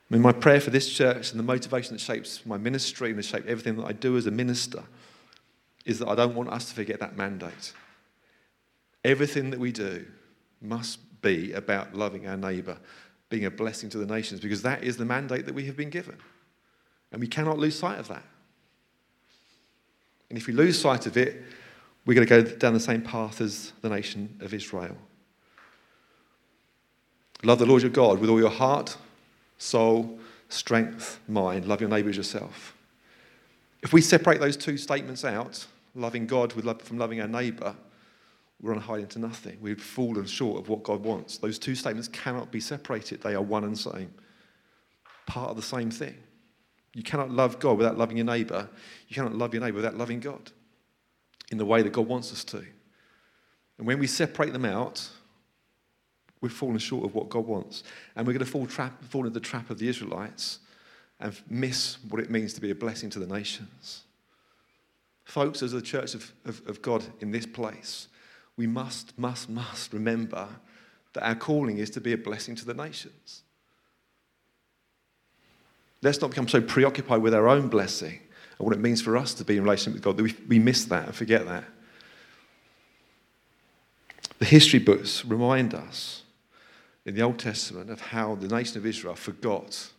I 0.09 0.13
mean, 0.13 0.21
my 0.21 0.33
prayer 0.33 0.61
for 0.61 0.69
this 0.69 0.93
church 0.93 1.31
and 1.31 1.39
the 1.39 1.43
motivation 1.43 1.93
that 1.93 1.99
shapes 1.99 2.45
my 2.45 2.57
ministry 2.57 3.09
and 3.09 3.17
that 3.17 3.25
shapes 3.25 3.47
everything 3.47 3.75
that 3.77 3.85
I 3.85 3.91
do 3.91 4.17
as 4.17 4.27
a 4.27 4.31
minister 4.31 4.83
is 5.83 5.99
that 5.99 6.07
I 6.07 6.15
don't 6.15 6.35
want 6.35 6.49
us 6.49 6.69
to 6.69 6.75
forget 6.75 6.99
that 6.99 7.17
mandate. 7.17 7.73
Everything 9.03 9.49
that 9.49 9.59
we 9.59 9.71
do 9.71 10.05
must 10.67 10.99
be 11.21 11.53
about 11.53 11.95
loving 11.95 12.27
our 12.27 12.37
neighbour, 12.37 12.77
being 13.29 13.45
a 13.45 13.51
blessing 13.51 13.89
to 13.89 13.97
the 13.97 14.05
nations, 14.05 14.39
because 14.39 14.61
that 14.61 14.83
is 14.83 14.97
the 14.97 15.05
mandate 15.05 15.45
that 15.45 15.55
we 15.55 15.65
have 15.65 15.75
been 15.77 15.89
given. 15.89 16.17
And 17.11 17.21
we 17.21 17.27
cannot 17.27 17.57
lose 17.57 17.77
sight 17.77 17.99
of 17.99 18.07
that. 18.09 18.23
And 20.29 20.37
if 20.37 20.47
we 20.47 20.53
lose 20.53 20.79
sight 20.79 21.05
of 21.05 21.17
it, 21.17 21.43
we're 22.05 22.13
going 22.13 22.27
to 22.27 22.43
go 22.43 22.57
down 22.57 22.73
the 22.73 22.79
same 22.79 23.01
path 23.01 23.41
as 23.41 23.73
the 23.81 23.89
nation 23.89 24.37
of 24.41 24.53
Israel. 24.53 24.95
Love 27.43 27.59
the 27.59 27.65
Lord 27.65 27.81
your 27.81 27.91
God 27.91 28.19
with 28.19 28.29
all 28.29 28.39
your 28.39 28.49
heart, 28.49 28.97
soul, 29.57 30.19
strength, 30.49 31.19
mind. 31.27 31.65
Love 31.65 31.81
your 31.81 31.89
neighbour 31.89 32.09
as 32.09 32.17
yourself. 32.17 32.75
If 33.81 33.93
we 33.93 34.01
separate 34.01 34.39
those 34.39 34.57
two 34.57 34.77
statements 34.77 35.23
out, 35.23 35.65
loving 35.93 36.27
God 36.27 36.55
love, 36.63 36.81
from 36.81 36.97
loving 36.97 37.21
our 37.21 37.27
neighbour, 37.27 37.75
we're 38.65 38.73
on 38.73 38.81
high 38.81 38.97
into 38.97 39.19
nothing. 39.19 39.57
We've 39.61 39.81
fallen 39.81 40.25
short 40.25 40.59
of 40.59 40.69
what 40.69 40.81
God 40.81 41.03
wants. 41.03 41.37
Those 41.37 41.59
two 41.59 41.75
statements 41.75 42.07
cannot 42.07 42.51
be 42.51 42.59
separated, 42.59 43.21
they 43.21 43.35
are 43.35 43.41
one 43.41 43.63
and 43.63 43.77
same, 43.77 44.11
part 45.27 45.51
of 45.51 45.55
the 45.55 45.61
same 45.61 45.91
thing. 45.91 46.15
You 46.95 47.03
cannot 47.03 47.29
love 47.29 47.59
God 47.59 47.77
without 47.77 47.97
loving 47.97 48.17
your 48.17 48.25
neighbour. 48.25 48.69
You 49.07 49.15
cannot 49.15 49.35
love 49.35 49.53
your 49.53 49.61
neighbour 49.61 49.75
without 49.75 49.97
loving 49.97 50.19
God 50.19 50.51
in 51.51 51.57
the 51.57 51.65
way 51.65 51.83
that 51.83 51.91
God 51.91 52.07
wants 52.07 52.31
us 52.31 52.43
to. 52.45 52.63
And 53.77 53.85
when 53.85 53.99
we 53.99 54.07
separate 54.07 54.53
them 54.53 54.65
out, 54.65 55.07
we've 56.41 56.51
fallen 56.51 56.77
short 56.79 57.05
of 57.05 57.13
what 57.13 57.29
God 57.29 57.45
wants. 57.45 57.83
And 58.15 58.25
we're 58.25 58.33
going 58.33 58.45
to 58.45 58.51
fall, 58.51 58.65
trap, 58.65 59.03
fall 59.03 59.27
into 59.27 59.31
the 59.31 59.45
trap 59.45 59.69
of 59.69 59.77
the 59.77 59.89
Israelites 59.89 60.59
and 61.19 61.39
miss 61.49 61.97
what 62.09 62.21
it 62.21 62.31
means 62.31 62.53
to 62.53 62.61
be 62.61 62.71
a 62.71 62.75
blessing 62.75 63.09
to 63.11 63.19
the 63.19 63.27
nations. 63.27 64.03
Folks, 65.25 65.61
as 65.61 65.73
the 65.73 65.81
church 65.81 66.15
of, 66.15 66.31
of, 66.45 66.61
of 66.67 66.81
God 66.81 67.03
in 67.19 67.31
this 67.31 67.45
place, 67.45 68.07
we 68.57 68.67
must, 68.67 69.17
must, 69.17 69.49
must 69.49 69.93
remember 69.93 70.47
that 71.13 71.25
our 71.25 71.35
calling 71.35 71.77
is 71.77 71.89
to 71.91 72.01
be 72.01 72.13
a 72.13 72.17
blessing 72.17 72.55
to 72.55 72.65
the 72.65 72.73
nations. 72.73 73.43
Let's 76.01 76.21
not 76.21 76.29
become 76.29 76.47
so 76.47 76.61
preoccupied 76.61 77.21
with 77.21 77.33
our 77.33 77.47
own 77.47 77.67
blessing 77.67 78.19
and 78.57 78.65
what 78.65 78.75
it 78.75 78.79
means 78.79 79.01
for 79.01 79.17
us 79.17 79.33
to 79.35 79.43
be 79.43 79.57
in 79.57 79.63
relationship 79.63 79.93
with 79.93 80.03
God 80.03 80.17
that 80.17 80.23
we, 80.23 80.35
we 80.47 80.59
miss 80.59 80.85
that 80.85 81.05
and 81.07 81.15
forget 81.15 81.45
that. 81.45 81.63
The 84.39 84.45
history 84.45 84.79
books 84.79 85.25
remind 85.25 85.73
us 85.73 86.23
in 87.05 87.15
the 87.15 87.21
Old 87.21 87.39
Testament 87.39 87.89
of 87.89 88.01
how 88.01 88.35
the 88.35 88.47
nation 88.47 88.77
of 88.77 88.85
Israel 88.85 89.15
forgot 89.15 89.89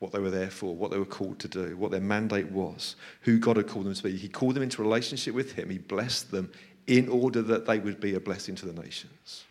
what 0.00 0.12
they 0.12 0.18
were 0.18 0.30
there 0.30 0.50
for, 0.50 0.74
what 0.74 0.90
they 0.90 0.98
were 0.98 1.04
called 1.04 1.38
to 1.38 1.48
do, 1.48 1.76
what 1.76 1.90
their 1.90 2.00
mandate 2.00 2.50
was, 2.50 2.96
who 3.20 3.38
God 3.38 3.58
had 3.58 3.68
called 3.68 3.84
them 3.84 3.94
to 3.94 4.02
be. 4.02 4.16
He 4.16 4.28
called 4.28 4.54
them 4.54 4.62
into 4.62 4.82
relationship 4.82 5.34
with 5.34 5.52
Him, 5.52 5.70
He 5.70 5.78
blessed 5.78 6.30
them 6.30 6.50
in 6.90 7.08
order 7.08 7.40
that 7.40 7.66
they 7.66 7.78
would 7.78 8.00
be 8.00 8.16
a 8.16 8.20
blessing 8.20 8.56
to 8.56 8.66
the 8.66 8.82
nations. 8.82 9.44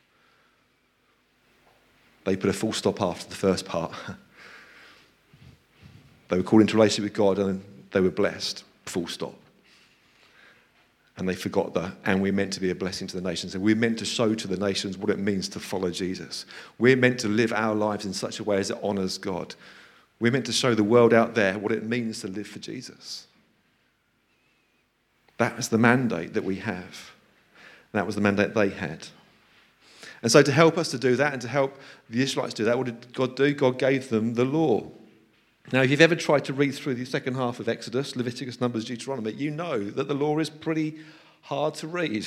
They 2.26 2.36
put 2.36 2.50
a 2.50 2.54
full 2.54 2.74
stop 2.74 3.02
after 3.02 3.30
the 3.30 3.36
first 3.36 3.66
part. 3.66 3.94
they 6.28 6.36
were 6.36 6.44
called 6.44 6.64
into 6.64 6.76
relationship 6.76 7.06
with 7.06 7.14
God 7.14 7.40
and 7.40 7.64
they 7.92 8.02
were 8.02 8.12
blessed, 8.12 8.66
full 8.86 9.08
stop. 9.08 9.36
And 11.16 11.30
they 11.30 11.36
forgot 11.36 11.74
that. 11.76 11.94
And 12.04 12.22
we're 12.22 12.34
meant 12.34 12.52
to 12.54 12.60
be 12.60 12.72
a 12.72 12.76
blessing 12.76 13.08
to 13.08 13.16
the 13.16 13.28
nations. 13.28 13.56
And 13.56 13.64
we're 13.64 13.74
meant 13.74 14.00
to 14.00 14.06
show 14.06 14.36
to 14.36 14.48
the 14.48 14.58
nations 14.58 14.98
what 14.98 15.10
it 15.10 15.18
means 15.18 15.48
to 15.50 15.62
follow 15.62 15.92
Jesus. 15.92 16.46
We're 16.78 16.98
meant 16.98 17.22
to 17.22 17.30
live 17.30 17.54
our 17.54 17.74
lives 17.74 18.04
in 18.04 18.12
such 18.12 18.40
a 18.40 18.44
way 18.44 18.58
as 18.58 18.70
it 18.70 18.78
honors 18.84 19.18
God. 19.18 19.56
We're 20.20 20.34
meant 20.34 20.46
to 20.48 20.54
show 20.54 20.76
the 20.76 20.84
world 20.84 21.14
out 21.14 21.36
there 21.36 21.58
what 21.58 21.72
it 21.72 21.84
means 21.84 22.20
to 22.22 22.28
live 22.28 22.48
for 22.48 22.60
Jesus. 22.60 23.28
That 25.38 25.58
is 25.58 25.70
the 25.70 25.78
mandate 25.78 26.34
that 26.34 26.44
we 26.44 26.58
have. 26.58 27.12
That 27.92 28.06
was 28.06 28.16
the 28.16 28.22
mandate 28.22 28.54
they 28.54 28.70
had. 28.70 29.08
And 30.22 30.32
so, 30.32 30.42
to 30.42 30.52
help 30.52 30.78
us 30.78 30.92
to 30.92 31.00
do 31.00 31.16
that 31.16 31.34
and 31.34 31.42
to 31.42 31.48
help 31.48 31.78
the 32.10 32.22
Israelites 32.22 32.54
do 32.54 32.66
that, 32.66 32.78
what 32.78 32.88
did 32.88 33.14
God 33.14 33.36
do? 33.36 33.54
God 33.54 33.80
gave 33.80 34.10
them 34.10 34.34
the 34.34 34.46
law. 34.46 34.92
Now, 35.72 35.82
if 35.82 35.92
you've 35.92 36.02
ever 36.02 36.16
tried 36.16 36.46
to 36.46 36.54
read 36.54 36.74
through 36.74 36.96
the 36.96 37.06
second 37.06 37.36
half 37.36 37.60
of 37.60 37.70
Exodus, 37.70 38.16
Leviticus, 38.16 38.60
Numbers, 38.60 38.86
Deuteronomy, 38.86 39.32
you 39.34 39.52
know 39.52 39.84
that 39.92 40.08
the 40.08 40.14
law 40.14 40.38
is 40.40 40.50
pretty 40.50 40.98
hard 41.42 41.76
to 41.76 41.88
read. 41.88 42.26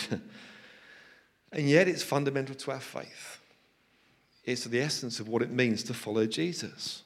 and 1.53 1.69
yet, 1.69 1.87
it's 1.87 2.03
fundamental 2.03 2.55
to 2.55 2.71
our 2.71 2.81
faith. 2.81 3.41
It's 4.45 4.65
the 4.65 4.81
essence 4.81 5.21
of 5.21 5.29
what 5.29 5.43
it 5.43 5.51
means 5.51 5.83
to 5.85 5.95
follow 5.95 6.27
Jesus. 6.27 7.03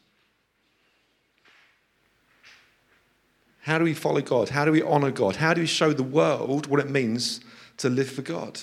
How 3.63 3.79
do 3.79 3.85
we 3.85 3.95
follow 3.95 4.21
God? 4.21 4.51
How 4.51 4.65
do 4.65 4.71
we 4.71 4.83
honor 4.83 5.11
God? 5.11 5.37
How 5.37 5.53
do 5.53 5.61
we 5.61 5.67
show 5.67 5.93
the 5.93 6.05
world 6.05 6.69
what 6.69 6.79
it 6.79 6.89
means 6.89 7.41
to 7.79 7.89
live 7.89 8.11
for 8.11 8.23
God? 8.23 8.61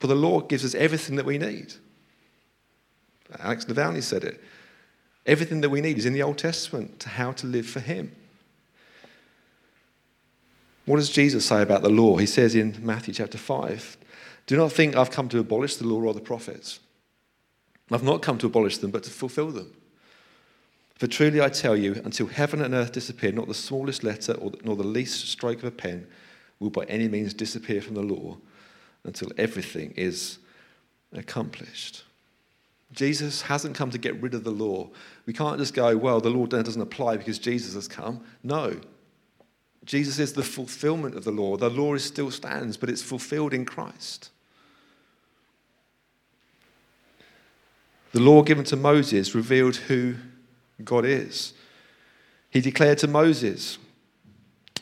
For 0.00 0.06
the 0.06 0.14
law 0.14 0.40
gives 0.40 0.64
us 0.64 0.74
everything 0.74 1.16
that 1.16 1.26
we 1.26 1.38
need. 1.38 1.74
Alex 3.38 3.64
Navalny 3.64 4.02
said 4.02 4.24
it. 4.24 4.42
Everything 5.26 5.60
that 5.60 5.70
we 5.70 5.80
need 5.80 5.98
is 5.98 6.06
in 6.06 6.12
the 6.12 6.22
Old 6.22 6.38
Testament 6.38 7.00
to 7.00 7.08
how 7.08 7.32
to 7.32 7.46
live 7.46 7.66
for 7.66 7.80
Him. 7.80 8.12
What 10.86 10.96
does 10.96 11.10
Jesus 11.10 11.44
say 11.44 11.60
about 11.60 11.82
the 11.82 11.90
law? 11.90 12.16
He 12.16 12.24
says 12.24 12.54
in 12.54 12.76
Matthew 12.80 13.12
chapter 13.12 13.36
5 13.36 13.98
Do 14.46 14.56
not 14.56 14.72
think 14.72 14.96
I've 14.96 15.10
come 15.10 15.28
to 15.28 15.38
abolish 15.38 15.76
the 15.76 15.86
law 15.86 16.02
or 16.02 16.14
the 16.14 16.20
prophets. 16.20 16.80
I've 17.90 18.02
not 18.02 18.22
come 18.22 18.38
to 18.38 18.46
abolish 18.46 18.78
them, 18.78 18.90
but 18.90 19.02
to 19.02 19.10
fulfill 19.10 19.50
them. 19.50 19.72
For 20.94 21.06
truly 21.06 21.40
I 21.40 21.48
tell 21.48 21.76
you, 21.76 22.00
until 22.04 22.26
heaven 22.26 22.62
and 22.62 22.74
earth 22.74 22.92
disappear, 22.92 23.32
not 23.32 23.48
the 23.48 23.54
smallest 23.54 24.02
letter 24.02 24.32
or, 24.32 24.52
nor 24.64 24.76
the 24.76 24.82
least 24.82 25.28
stroke 25.28 25.58
of 25.58 25.64
a 25.64 25.70
pen 25.70 26.06
will 26.60 26.70
by 26.70 26.84
any 26.84 27.08
means 27.08 27.34
disappear 27.34 27.80
from 27.80 27.94
the 27.94 28.02
law 28.02 28.36
until 29.04 29.30
everything 29.38 29.92
is 29.96 30.38
accomplished. 31.12 32.04
Jesus 32.92 33.42
hasn't 33.42 33.76
come 33.76 33.90
to 33.90 33.98
get 33.98 34.20
rid 34.20 34.34
of 34.34 34.44
the 34.44 34.50
law. 34.50 34.88
We 35.26 35.32
can't 35.32 35.58
just 35.58 35.74
go, 35.74 35.96
well, 35.96 36.20
the 36.20 36.30
law 36.30 36.46
doesn't 36.46 36.80
apply 36.80 37.18
because 37.18 37.38
Jesus 37.38 37.74
has 37.74 37.86
come. 37.86 38.24
No. 38.42 38.80
Jesus 39.84 40.18
is 40.18 40.32
the 40.32 40.42
fulfillment 40.42 41.14
of 41.14 41.24
the 41.24 41.30
law. 41.30 41.56
The 41.56 41.70
law 41.70 41.96
still 41.98 42.30
stands, 42.30 42.76
but 42.76 42.90
it's 42.90 43.02
fulfilled 43.02 43.54
in 43.54 43.64
Christ. 43.64 44.30
The 48.12 48.20
law 48.20 48.42
given 48.42 48.64
to 48.64 48.76
Moses 48.76 49.34
revealed 49.34 49.76
who 49.76 50.14
God 50.82 51.04
is. 51.04 51.52
He 52.50 52.60
declared 52.60 52.98
to 52.98 53.06
Moses 53.06 53.78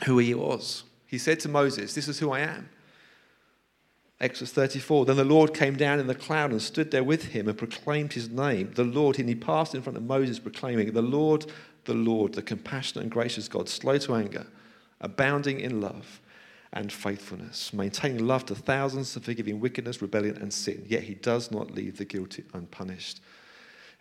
who 0.04 0.18
he 0.18 0.34
was. 0.34 0.84
He 1.06 1.18
said 1.18 1.40
to 1.40 1.48
Moses, 1.48 1.94
This 1.94 2.08
is 2.08 2.18
who 2.18 2.32
I 2.32 2.40
am. 2.40 2.68
Exodus 4.20 4.52
34. 4.52 5.06
Then 5.06 5.16
the 5.16 5.24
Lord 5.24 5.52
came 5.52 5.76
down 5.76 6.00
in 6.00 6.06
the 6.06 6.14
cloud 6.14 6.50
and 6.50 6.60
stood 6.60 6.90
there 6.90 7.04
with 7.04 7.26
him 7.26 7.48
and 7.48 7.58
proclaimed 7.58 8.14
his 8.14 8.30
name, 8.30 8.72
the 8.74 8.84
Lord. 8.84 9.18
And 9.18 9.28
he 9.28 9.34
passed 9.34 9.74
in 9.74 9.82
front 9.82 9.96
of 9.96 10.04
Moses, 10.04 10.38
proclaiming, 10.38 10.92
The 10.92 11.02
Lord, 11.02 11.46
the 11.84 11.94
Lord, 11.94 12.32
the 12.32 12.42
compassionate 12.42 13.02
and 13.02 13.12
gracious 13.12 13.46
God, 13.46 13.68
slow 13.68 13.98
to 13.98 14.14
anger, 14.14 14.46
abounding 15.00 15.60
in 15.60 15.80
love 15.80 16.20
and 16.72 16.92
faithfulness, 16.92 17.72
maintaining 17.72 18.26
love 18.26 18.44
to 18.46 18.54
thousands, 18.54 19.14
and 19.16 19.24
forgiving 19.24 19.60
wickedness, 19.60 20.02
rebellion, 20.02 20.36
and 20.38 20.52
sin. 20.52 20.84
Yet 20.86 21.04
he 21.04 21.14
does 21.14 21.50
not 21.50 21.70
leave 21.70 21.98
the 21.98 22.04
guilty 22.04 22.44
unpunished. 22.54 23.20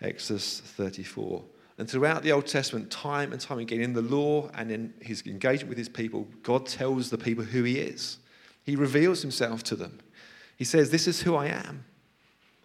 Exodus 0.01 0.61
34. 0.61 1.43
And 1.77 1.89
throughout 1.89 2.23
the 2.23 2.31
Old 2.31 2.47
Testament, 2.47 2.89
time 2.89 3.33
and 3.33 3.41
time 3.41 3.59
again, 3.59 3.81
in 3.81 3.93
the 3.93 4.01
law 4.01 4.49
and 4.53 4.71
in 4.71 4.93
his 5.01 5.25
engagement 5.25 5.69
with 5.69 5.77
his 5.77 5.89
people, 5.89 6.27
God 6.41 6.65
tells 6.65 7.09
the 7.09 7.17
people 7.17 7.43
who 7.43 7.63
he 7.63 7.79
is. 7.79 8.17
He 8.63 8.75
reveals 8.75 9.21
himself 9.21 9.63
to 9.63 9.75
them. 9.75 9.99
He 10.57 10.63
says, 10.63 10.89
This 10.89 11.07
is 11.07 11.21
who 11.21 11.35
I 11.35 11.47
am. 11.47 11.83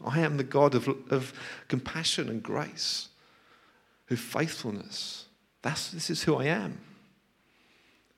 I 0.04 0.20
am 0.20 0.36
the 0.36 0.44
God 0.44 0.74
of, 0.74 0.88
of 1.10 1.32
compassion 1.68 2.28
and 2.28 2.42
grace, 2.42 3.08
of 4.10 4.18
faithfulness. 4.18 5.26
That's, 5.62 5.90
this 5.90 6.08
is 6.08 6.22
who 6.22 6.36
I 6.36 6.44
am. 6.44 6.80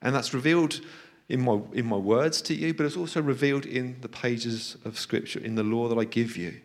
And 0.01 0.15
that's 0.15 0.35
revealed 0.35 0.81
in 1.29 1.41
my, 1.41 1.61
in 1.73 1.87
my 1.87 1.97
words 1.97 2.43
to 2.43 2.55
you, 2.55 2.75
but 2.75 2.87
it's 2.87 2.97
also 2.97 3.23
revealed 3.23 3.65
in 3.65 3.97
the 4.01 4.09
pages 4.09 4.77
of 4.85 4.99
Scripture, 4.99 5.41
in 5.41 5.55
the 5.55 5.63
law 5.63 5.89
that 5.89 5.99
I 5.99 6.05
give 6.05 6.37
you. 6.37 6.61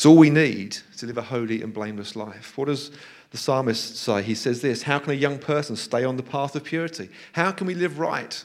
It's 0.00 0.06
all 0.06 0.16
we 0.16 0.30
need 0.30 0.78
to 0.96 1.04
live 1.04 1.18
a 1.18 1.22
holy 1.22 1.60
and 1.60 1.74
blameless 1.74 2.16
life. 2.16 2.56
What 2.56 2.68
does 2.68 2.90
the 3.32 3.36
psalmist 3.36 3.98
say? 3.98 4.22
He 4.22 4.34
says 4.34 4.62
this 4.62 4.84
How 4.84 4.98
can 4.98 5.10
a 5.10 5.14
young 5.14 5.38
person 5.38 5.76
stay 5.76 6.04
on 6.04 6.16
the 6.16 6.22
path 6.22 6.56
of 6.56 6.64
purity? 6.64 7.10
How 7.34 7.52
can 7.52 7.66
we 7.66 7.74
live 7.74 7.98
right? 7.98 8.42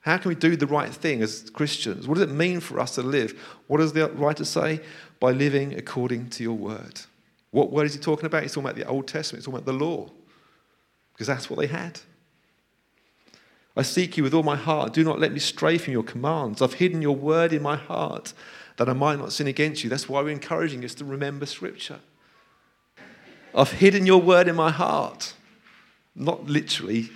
How 0.00 0.18
can 0.18 0.30
we 0.30 0.34
do 0.34 0.56
the 0.56 0.66
right 0.66 0.92
thing 0.92 1.22
as 1.22 1.48
Christians? 1.50 2.08
What 2.08 2.14
does 2.14 2.24
it 2.24 2.34
mean 2.34 2.58
for 2.58 2.80
us 2.80 2.96
to 2.96 3.02
live? 3.02 3.40
What 3.68 3.78
does 3.78 3.92
the 3.92 4.08
writer 4.08 4.44
say? 4.44 4.80
By 5.20 5.30
living 5.30 5.78
according 5.78 6.30
to 6.30 6.42
your 6.42 6.56
word. 6.56 7.02
What 7.52 7.70
word 7.70 7.86
is 7.86 7.94
he 7.94 8.00
talking 8.00 8.26
about? 8.26 8.42
He's 8.42 8.50
talking 8.50 8.68
about 8.68 8.74
the 8.74 8.88
Old 8.88 9.06
Testament, 9.06 9.42
he's 9.42 9.44
talking 9.44 9.60
about 9.60 9.72
the 9.72 9.84
law, 9.84 10.10
because 11.12 11.28
that's 11.28 11.48
what 11.48 11.60
they 11.60 11.68
had. 11.68 12.00
I 13.76 13.82
seek 13.82 14.16
you 14.16 14.24
with 14.24 14.34
all 14.34 14.42
my 14.42 14.56
heart. 14.56 14.92
Do 14.92 15.04
not 15.04 15.20
let 15.20 15.32
me 15.32 15.38
stray 15.38 15.78
from 15.78 15.92
your 15.92 16.02
commands. 16.02 16.60
I've 16.60 16.74
hidden 16.74 17.00
your 17.00 17.14
word 17.14 17.52
in 17.52 17.62
my 17.62 17.76
heart 17.76 18.32
that 18.78 18.88
I 18.88 18.94
might 18.94 19.18
not 19.18 19.32
sin 19.32 19.46
against 19.46 19.84
you. 19.84 19.90
That's 19.90 20.08
why 20.08 20.22
we're 20.22 20.30
encouraging 20.30 20.84
us 20.84 20.94
to 20.94 21.04
remember 21.04 21.44
Scripture. 21.46 21.98
I've 23.54 23.72
hidden 23.72 24.06
your 24.06 24.22
word 24.22 24.48
in 24.48 24.56
my 24.56 24.70
heart. 24.70 25.34
Not 26.14 26.46
literally, 26.46 27.10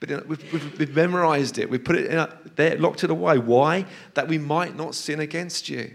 but 0.00 0.28
we've, 0.28 0.52
we've, 0.52 0.78
we've 0.78 0.94
memorized 0.94 1.58
it. 1.58 1.70
We've 1.70 1.82
put 1.82 1.96
it 1.96 2.06
in 2.06 2.28
there, 2.56 2.76
locked 2.76 3.04
it 3.04 3.10
away. 3.10 3.38
Why? 3.38 3.86
That 4.14 4.28
we 4.28 4.38
might 4.38 4.76
not 4.76 4.94
sin 4.94 5.20
against 5.20 5.68
you. 5.68 5.92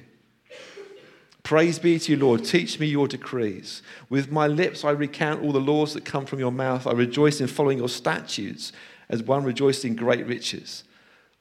Praise 1.44 1.80
be 1.80 1.98
to 2.00 2.12
you, 2.12 2.18
Lord. 2.18 2.44
Teach 2.44 2.80
me 2.80 2.88
your 2.88 3.08
decrees. 3.08 3.82
With 4.10 4.32
my 4.32 4.48
lips 4.48 4.84
I 4.84 4.92
recount 4.92 5.42
all 5.42 5.52
the 5.52 5.60
laws 5.60 5.94
that 5.94 6.06
come 6.06 6.26
from 6.26 6.40
your 6.40 6.52
mouth. 6.52 6.86
I 6.86 6.92
rejoice 6.92 7.42
in 7.42 7.48
following 7.48 7.78
your 7.78 7.90
statutes 7.90 8.72
as 9.10 9.24
one 9.24 9.44
rejoices 9.44 9.86
in 9.86 9.96
great 9.96 10.26
riches. 10.28 10.84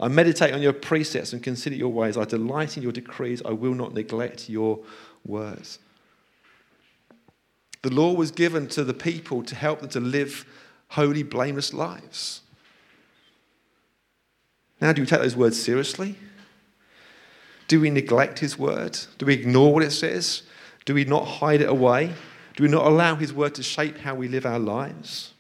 I 0.01 0.09
meditate 0.09 0.55
on 0.55 0.63
your 0.63 0.73
precepts 0.73 1.33
and 1.33 1.43
consider 1.43 1.75
your 1.75 1.93
ways. 1.93 2.17
I 2.17 2.25
delight 2.25 2.77
in 2.77 2.83
your 2.83 2.93
decrees. 2.93 3.43
I 3.45 3.51
will 3.51 3.75
not 3.75 3.95
neglect 3.95 4.49
your 4.49 4.79
words. 5.25 5.81
The 7.83 7.91
law 7.91 8.13
was 8.13 8.31
given 8.31 8.69
to 8.69 8.85
the 8.85 8.95
people 8.95 9.43
to 9.45 9.55
help 9.55 9.81
them 9.81 9.89
to 9.91 10.01
live 10.01 10.45
holy, 10.89 11.23
blameless 11.23 11.73
lives. 11.73 12.43
Now, 14.81 14.93
do 14.93 15.03
we 15.03 15.07
take 15.07 15.21
those 15.21 15.37
words 15.37 15.61
seriously? 15.61 16.17
Do 17.67 17.81
we 17.81 17.91
neglect 17.91 18.39
his 18.39 18.59
word? 18.59 18.99
Do 19.19 19.27
we 19.27 19.35
ignore 19.35 19.75
what 19.75 19.83
it 19.83 19.91
says? 19.91 20.43
Do 20.85 20.95
we 20.95 21.05
not 21.05 21.25
hide 21.25 21.61
it 21.61 21.69
away? 21.69 22.15
Do 22.57 22.63
we 22.63 22.69
not 22.69 22.87
allow 22.87 23.15
his 23.17 23.33
word 23.33 23.55
to 23.57 23.63
shape 23.63 23.99
how 23.99 24.15
we 24.15 24.29
live 24.29 24.47
our 24.47 24.59
lives? 24.59 25.35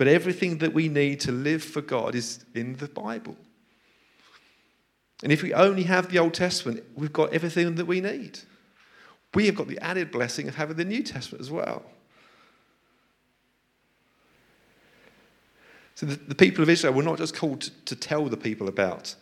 But 0.00 0.08
everything 0.08 0.56
that 0.60 0.72
we 0.72 0.88
need 0.88 1.20
to 1.20 1.30
live 1.30 1.62
for 1.62 1.82
God 1.82 2.14
is 2.14 2.46
in 2.54 2.76
the 2.76 2.88
Bible. 2.88 3.36
And 5.22 5.30
if 5.30 5.42
we 5.42 5.52
only 5.52 5.82
have 5.82 6.10
the 6.10 6.18
Old 6.18 6.32
Testament, 6.32 6.82
we've 6.94 7.12
got 7.12 7.34
everything 7.34 7.74
that 7.74 7.84
we 7.84 8.00
need. 8.00 8.38
We 9.34 9.44
have 9.44 9.56
got 9.56 9.68
the 9.68 9.78
added 9.80 10.10
blessing 10.10 10.48
of 10.48 10.54
having 10.54 10.78
the 10.78 10.86
New 10.86 11.02
Testament 11.02 11.42
as 11.42 11.50
well. 11.50 11.82
So 15.96 16.06
the, 16.06 16.16
the 16.16 16.34
people 16.34 16.62
of 16.62 16.70
Israel 16.70 16.94
were 16.94 17.02
not 17.02 17.18
just 17.18 17.36
called 17.36 17.60
to, 17.60 17.70
to 17.84 17.94
tell 17.94 18.24
the 18.24 18.38
people 18.38 18.68
about 18.68 19.14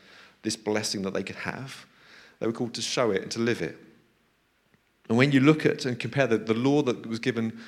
this 0.43 0.55
blessing 0.55 1.03
that 1.03 1.13
they 1.13 1.25
could 1.25 1.35
have, 1.35 1.87
they 2.39 2.47
were 2.47 2.53
called 2.53 2.75
to 2.75 2.83
show 2.83 3.11
it 3.11 3.23
and 3.23 3.33
to 3.33 3.41
live 3.41 3.63
it. 3.63 3.77
And 5.09 5.19
when 5.19 5.33
you 5.33 5.41
look 5.41 5.67
at 5.67 5.87
and 5.87 5.99
compare 5.99 6.29
the, 6.29 6.39
the 6.39 6.55
law 6.55 6.83
that 6.83 7.05
was 7.05 7.19
given 7.19 7.59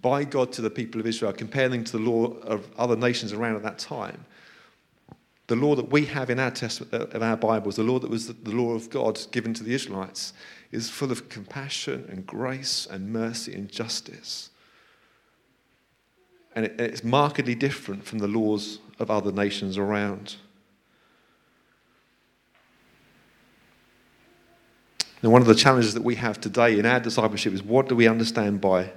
by 0.00 0.24
God 0.24 0.52
to 0.52 0.62
the 0.62 0.70
people 0.70 1.00
of 1.00 1.06
Israel, 1.06 1.32
comparing 1.32 1.84
to 1.84 1.92
the 1.92 1.98
law 1.98 2.34
of 2.42 2.66
other 2.78 2.96
nations 2.96 3.32
around 3.32 3.56
at 3.56 3.62
that 3.62 3.78
time, 3.78 4.24
the 5.48 5.56
law 5.56 5.74
that 5.74 5.90
we 5.90 6.06
have 6.06 6.30
in 6.30 6.38
our 6.38 6.50
testament, 6.50 6.94
uh, 6.94 7.14
of 7.14 7.22
our 7.22 7.36
Bibles, 7.36 7.76
the 7.76 7.82
law 7.82 7.98
that 7.98 8.08
was 8.08 8.28
the 8.28 8.50
law 8.50 8.72
of 8.72 8.88
God 8.88 9.20
given 9.32 9.52
to 9.54 9.62
the 9.62 9.74
Israelites, 9.74 10.32
is 10.70 10.88
full 10.88 11.12
of 11.12 11.28
compassion 11.28 12.06
and 12.08 12.26
grace 12.26 12.86
and 12.90 13.12
mercy 13.12 13.52
and 13.52 13.68
justice. 13.68 14.50
And 16.54 16.64
it, 16.64 16.80
it's 16.80 17.04
markedly 17.04 17.54
different 17.54 18.04
from 18.04 18.20
the 18.20 18.28
laws 18.28 18.78
of 18.98 19.10
other 19.10 19.32
nations 19.32 19.76
around. 19.76 20.36
Now, 25.22 25.30
one 25.30 25.42
of 25.42 25.48
the 25.48 25.54
challenges 25.54 25.94
that 25.94 26.02
we 26.02 26.16
have 26.16 26.40
today 26.40 26.78
in 26.78 26.86
our 26.86 26.98
discipleship 26.98 27.52
is 27.52 27.62
what 27.62 27.88
do 27.88 27.94
we 27.94 28.08
understand 28.08 28.60
by 28.60 28.90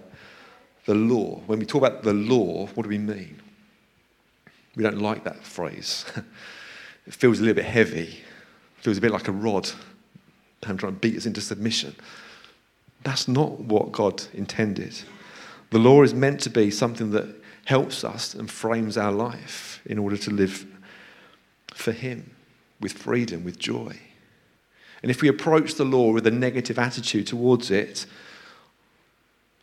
the 0.86 0.95
law. 0.95 1.41
When 1.45 1.60
we 1.60 1.65
talk 1.65 1.84
about 1.84 2.04
the 2.04 2.13
law, 2.13 2.67
what 2.67 2.84
do 2.84 2.89
we 2.89 2.98
mean? 2.98 3.41
We 4.76 4.84
don't 4.84 5.02
like 5.02 5.24
that 5.24 5.43
phrase. 5.43 6.06
it 7.08 7.13
feels 7.13 7.39
a 7.39 7.41
little 7.41 7.56
bit 7.56 7.65
heavy, 7.65 8.19
it 8.78 8.84
feels 8.84 8.98
a 8.98 9.02
bit 9.02 9.12
like 9.12 9.28
a 9.28 9.32
rod. 9.32 9.69
I'm 10.67 10.78
trying 10.78 10.93
to 10.93 11.00
beat 11.00 11.15
us 11.15 11.28
into 11.28 11.41
submission. 11.41 11.95
That's 13.04 13.28
not 13.28 13.60
what 13.60 13.91
God 13.91 14.24
intended. 14.34 15.00
The 15.69 15.78
law 15.78 16.02
is 16.02 16.13
meant 16.13 16.39
to 16.41 16.50
be 16.50 16.71
something 16.71 17.12
that 17.12 17.28
helps 17.65 18.04
us 18.04 18.34
and 18.34 18.50
frames 18.50 18.98
our 18.98 19.12
life 19.12 19.82
in 19.86 20.00
order 20.00 20.17
to 20.17 20.32
live 20.32 20.65
for 21.74 21.91
Him 21.91 22.32
with 22.80 22.93
freedom, 22.93 23.43
with 23.43 23.60
joy. 23.60 24.00
And 25.04 25.12
if 25.12 25.21
we 25.21 25.28
approach 25.28 25.76
the 25.76 25.86
law 25.86 26.12
with 26.12 26.26
a 26.26 26.32
negative 26.32 26.80
attitude 26.80 27.28
towards 27.28 27.69
it, 27.69 28.08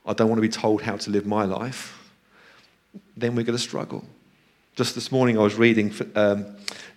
I 0.05 0.13
don't 0.13 0.29
want 0.29 0.39
to 0.39 0.43
be 0.43 0.49
told 0.49 0.83
how 0.83 0.97
to 0.97 1.11
live 1.11 1.27
my 1.27 1.45
life, 1.45 1.99
then 3.17 3.35
we're 3.35 3.45
going 3.45 3.57
to 3.57 3.63
struggle. 3.63 4.05
Just 4.75 4.95
this 4.95 5.13
morning, 5.13 5.39
I 5.39 5.43
was 5.43 5.55
reading 5.57 5.93
um, 6.15 6.47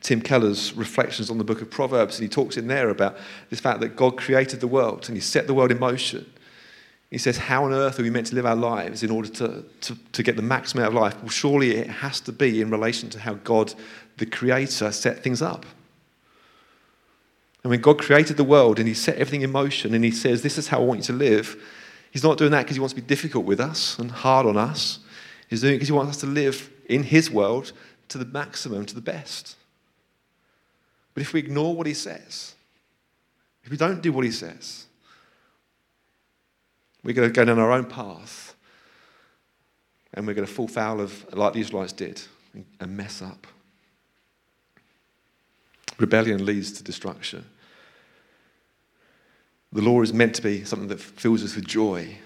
Tim 0.01 0.21
Keller's 0.21 0.73
reflections 0.73 1.29
on 1.29 1.37
the 1.37 1.43
book 1.43 1.61
of 1.61 1.69
Proverbs, 1.69 2.17
and 2.17 2.23
he 2.23 2.29
talks 2.29 2.57
in 2.57 2.67
there 2.67 2.89
about 2.89 3.17
this 3.49 3.59
fact 3.59 3.81
that 3.81 3.95
God 3.95 4.17
created 4.17 4.61
the 4.61 4.67
world 4.67 5.05
and 5.07 5.17
he 5.17 5.21
set 5.21 5.45
the 5.45 5.53
world 5.53 5.71
in 5.71 5.79
motion. 5.79 6.25
He 7.11 7.17
says, 7.17 7.37
How 7.37 7.65
on 7.65 7.73
earth 7.73 7.99
are 7.99 8.03
we 8.03 8.09
meant 8.09 8.27
to 8.27 8.35
live 8.35 8.45
our 8.45 8.55
lives 8.55 9.03
in 9.03 9.11
order 9.11 9.29
to, 9.29 9.63
to, 9.81 9.97
to 10.13 10.23
get 10.23 10.35
the 10.35 10.41
maximum 10.41 10.83
out 10.83 10.89
of 10.89 10.93
life? 10.95 11.15
Well, 11.21 11.29
surely 11.29 11.75
it 11.75 11.87
has 11.87 12.19
to 12.21 12.31
be 12.31 12.61
in 12.61 12.69
relation 12.69 13.09
to 13.11 13.19
how 13.19 13.35
God, 13.35 13.73
the 14.17 14.25
Creator, 14.25 14.91
set 14.91 15.21
things 15.21 15.41
up. 15.41 15.65
And 17.63 17.69
when 17.69 17.81
God 17.81 17.99
created 17.99 18.37
the 18.37 18.43
world 18.43 18.79
and 18.79 18.87
He 18.87 18.93
set 18.93 19.15
everything 19.15 19.41
in 19.41 19.51
motion 19.51 19.93
and 19.93 20.03
He 20.03 20.11
says, 20.11 20.41
This 20.41 20.57
is 20.57 20.69
how 20.69 20.79
I 20.79 20.83
want 20.83 20.99
you 20.99 21.05
to 21.05 21.13
live, 21.13 21.57
He's 22.15 22.23
not 22.23 22.37
doing 22.37 22.51
that 22.51 22.63
because 22.63 22.77
he 22.77 22.79
wants 22.79 22.93
to 22.93 23.01
be 23.01 23.05
difficult 23.05 23.43
with 23.43 23.59
us 23.59 23.99
and 23.99 24.09
hard 24.09 24.45
on 24.45 24.55
us. 24.55 24.99
He's 25.49 25.59
doing 25.59 25.73
it 25.73 25.75
because 25.75 25.89
he 25.89 25.93
wants 25.93 26.11
us 26.11 26.21
to 26.21 26.27
live 26.27 26.69
in 26.87 27.03
his 27.03 27.29
world 27.29 27.73
to 28.07 28.17
the 28.17 28.23
maximum, 28.23 28.85
to 28.85 28.95
the 28.95 29.01
best. 29.01 29.57
But 31.13 31.23
if 31.23 31.33
we 31.33 31.41
ignore 31.41 31.75
what 31.75 31.87
he 31.87 31.93
says, 31.93 32.55
if 33.65 33.69
we 33.69 33.75
don't 33.75 34.01
do 34.01 34.13
what 34.13 34.23
he 34.23 34.31
says, 34.31 34.85
we're 37.03 37.13
going 37.13 37.27
to 37.27 37.33
go 37.33 37.43
down 37.43 37.59
our 37.59 37.73
own 37.73 37.83
path 37.83 38.55
and 40.13 40.25
we're 40.25 40.35
going 40.35 40.47
to 40.47 40.53
fall 40.53 40.69
foul 40.69 41.01
of, 41.01 41.33
like 41.33 41.51
the 41.51 41.59
Israelites 41.59 41.91
did, 41.91 42.21
and 42.79 42.95
mess 42.95 43.21
up. 43.21 43.45
Rebellion 45.97 46.45
leads 46.45 46.71
to 46.71 46.81
destruction. 46.81 47.45
The 49.75 49.81
law 49.81 50.01
is 50.01 50.13
meant 50.13 50.33
to 50.35 50.41
be 50.41 50.63
something 50.63 50.87
that 50.87 51.01
fills 51.01 51.43
us 51.43 51.53
with 51.53 51.67
joy, 51.67 52.17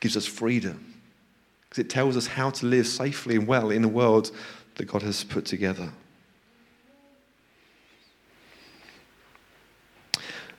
gives 0.00 0.16
us 0.16 0.26
freedom, 0.26 1.00
because 1.62 1.78
it 1.78 1.88
tells 1.88 2.16
us 2.16 2.26
how 2.26 2.50
to 2.50 2.66
live 2.66 2.88
safely 2.88 3.36
and 3.36 3.46
well 3.46 3.70
in 3.70 3.82
the 3.82 3.88
world 3.88 4.32
that 4.74 4.86
God 4.86 5.02
has 5.02 5.22
put 5.22 5.44
together. 5.44 5.92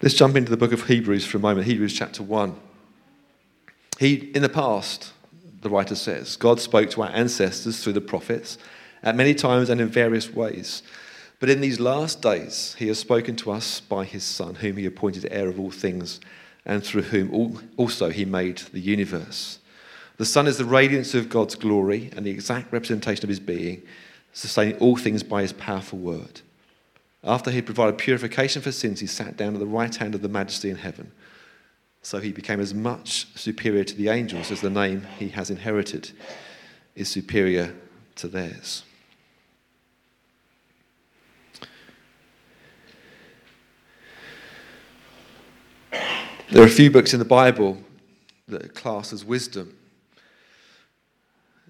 Let's 0.01 0.15
jump 0.15 0.37
into 0.37 0.49
the 0.49 0.55
book 0.55 0.71
of 0.71 0.87
Hebrews 0.87 1.25
for 1.25 1.37
a 1.37 1.41
moment. 1.41 1.67
Hebrews 1.67 1.93
chapter 1.93 2.23
1. 2.23 2.55
He, 3.99 4.31
in 4.33 4.41
the 4.43 4.49
past, 4.49 5.11
the 5.59 5.69
writer 5.69 5.95
says, 5.95 6.37
God 6.37 6.61
spoke 6.61 6.89
to 6.91 7.01
our 7.01 7.09
ancestors 7.09 7.83
through 7.83 7.93
the 7.93 8.01
prophets 8.01 8.57
at 9.03 9.17
many 9.17 9.35
times 9.35 9.69
and 9.69 9.81
in 9.81 9.89
various 9.89 10.33
ways. 10.33 10.83
But 11.41 11.49
in 11.49 11.59
these 11.59 11.79
last 11.79 12.21
days, 12.21 12.75
he 12.77 12.87
has 12.89 12.99
spoken 12.99 13.35
to 13.37 13.51
us 13.51 13.79
by 13.79 14.05
his 14.05 14.23
Son, 14.23 14.53
whom 14.53 14.77
he 14.77 14.85
appointed 14.85 15.27
heir 15.31 15.49
of 15.49 15.59
all 15.59 15.71
things, 15.71 16.21
and 16.67 16.83
through 16.83 17.01
whom 17.01 17.71
also 17.77 18.11
he 18.11 18.25
made 18.25 18.59
the 18.71 18.79
universe. 18.79 19.57
The 20.17 20.25
Son 20.25 20.45
is 20.45 20.59
the 20.59 20.65
radiance 20.65 21.15
of 21.15 21.29
God's 21.29 21.55
glory 21.55 22.11
and 22.15 22.23
the 22.23 22.29
exact 22.29 22.71
representation 22.71 23.25
of 23.25 23.29
his 23.29 23.39
being, 23.39 23.81
sustaining 24.33 24.77
all 24.77 24.95
things 24.95 25.23
by 25.23 25.41
his 25.41 25.51
powerful 25.51 25.97
word. 25.97 26.41
After 27.23 27.49
he 27.49 27.55
had 27.55 27.65
provided 27.65 27.97
purification 27.97 28.61
for 28.61 28.71
sins, 28.71 28.99
he 28.99 29.07
sat 29.07 29.35
down 29.35 29.55
at 29.55 29.59
the 29.59 29.65
right 29.65 29.95
hand 29.95 30.13
of 30.13 30.21
the 30.21 30.29
majesty 30.29 30.69
in 30.69 30.75
heaven. 30.75 31.11
So 32.03 32.19
he 32.19 32.31
became 32.31 32.59
as 32.59 32.75
much 32.75 33.25
superior 33.35 33.83
to 33.83 33.95
the 33.95 34.09
angels 34.09 34.51
as 34.51 34.61
the 34.61 34.69
name 34.69 35.07
he 35.17 35.29
has 35.29 35.49
inherited 35.49 36.11
is 36.95 37.09
superior 37.09 37.73
to 38.17 38.27
theirs. 38.27 38.83
There 46.51 46.61
are 46.61 46.67
a 46.67 46.69
few 46.69 46.91
books 46.91 47.13
in 47.13 47.19
the 47.19 47.23
Bible 47.25 47.81
that 48.49 48.65
are 48.65 48.67
classed 48.67 49.13
as 49.13 49.23
wisdom 49.23 49.73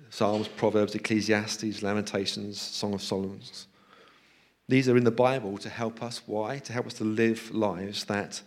Psalms, 0.10 0.48
Proverbs, 0.48 0.96
Ecclesiastes, 0.96 1.84
Lamentations, 1.84 2.60
Song 2.60 2.96
of 2.96 3.04
Solomon. 3.04 3.42
These 4.68 4.90
are 4.90 4.98
in 4.98 5.04
the 5.04 5.12
Bible 5.12 5.60
to 5.60 5.70
help 5.70 6.02
us. 6.02 6.24
Why? 6.26 6.58
To 6.58 6.74
help 6.74 6.88
us 6.88 6.96
to 6.96 7.04
live 7.04 7.54
lives 7.54 8.06
that 8.06 8.42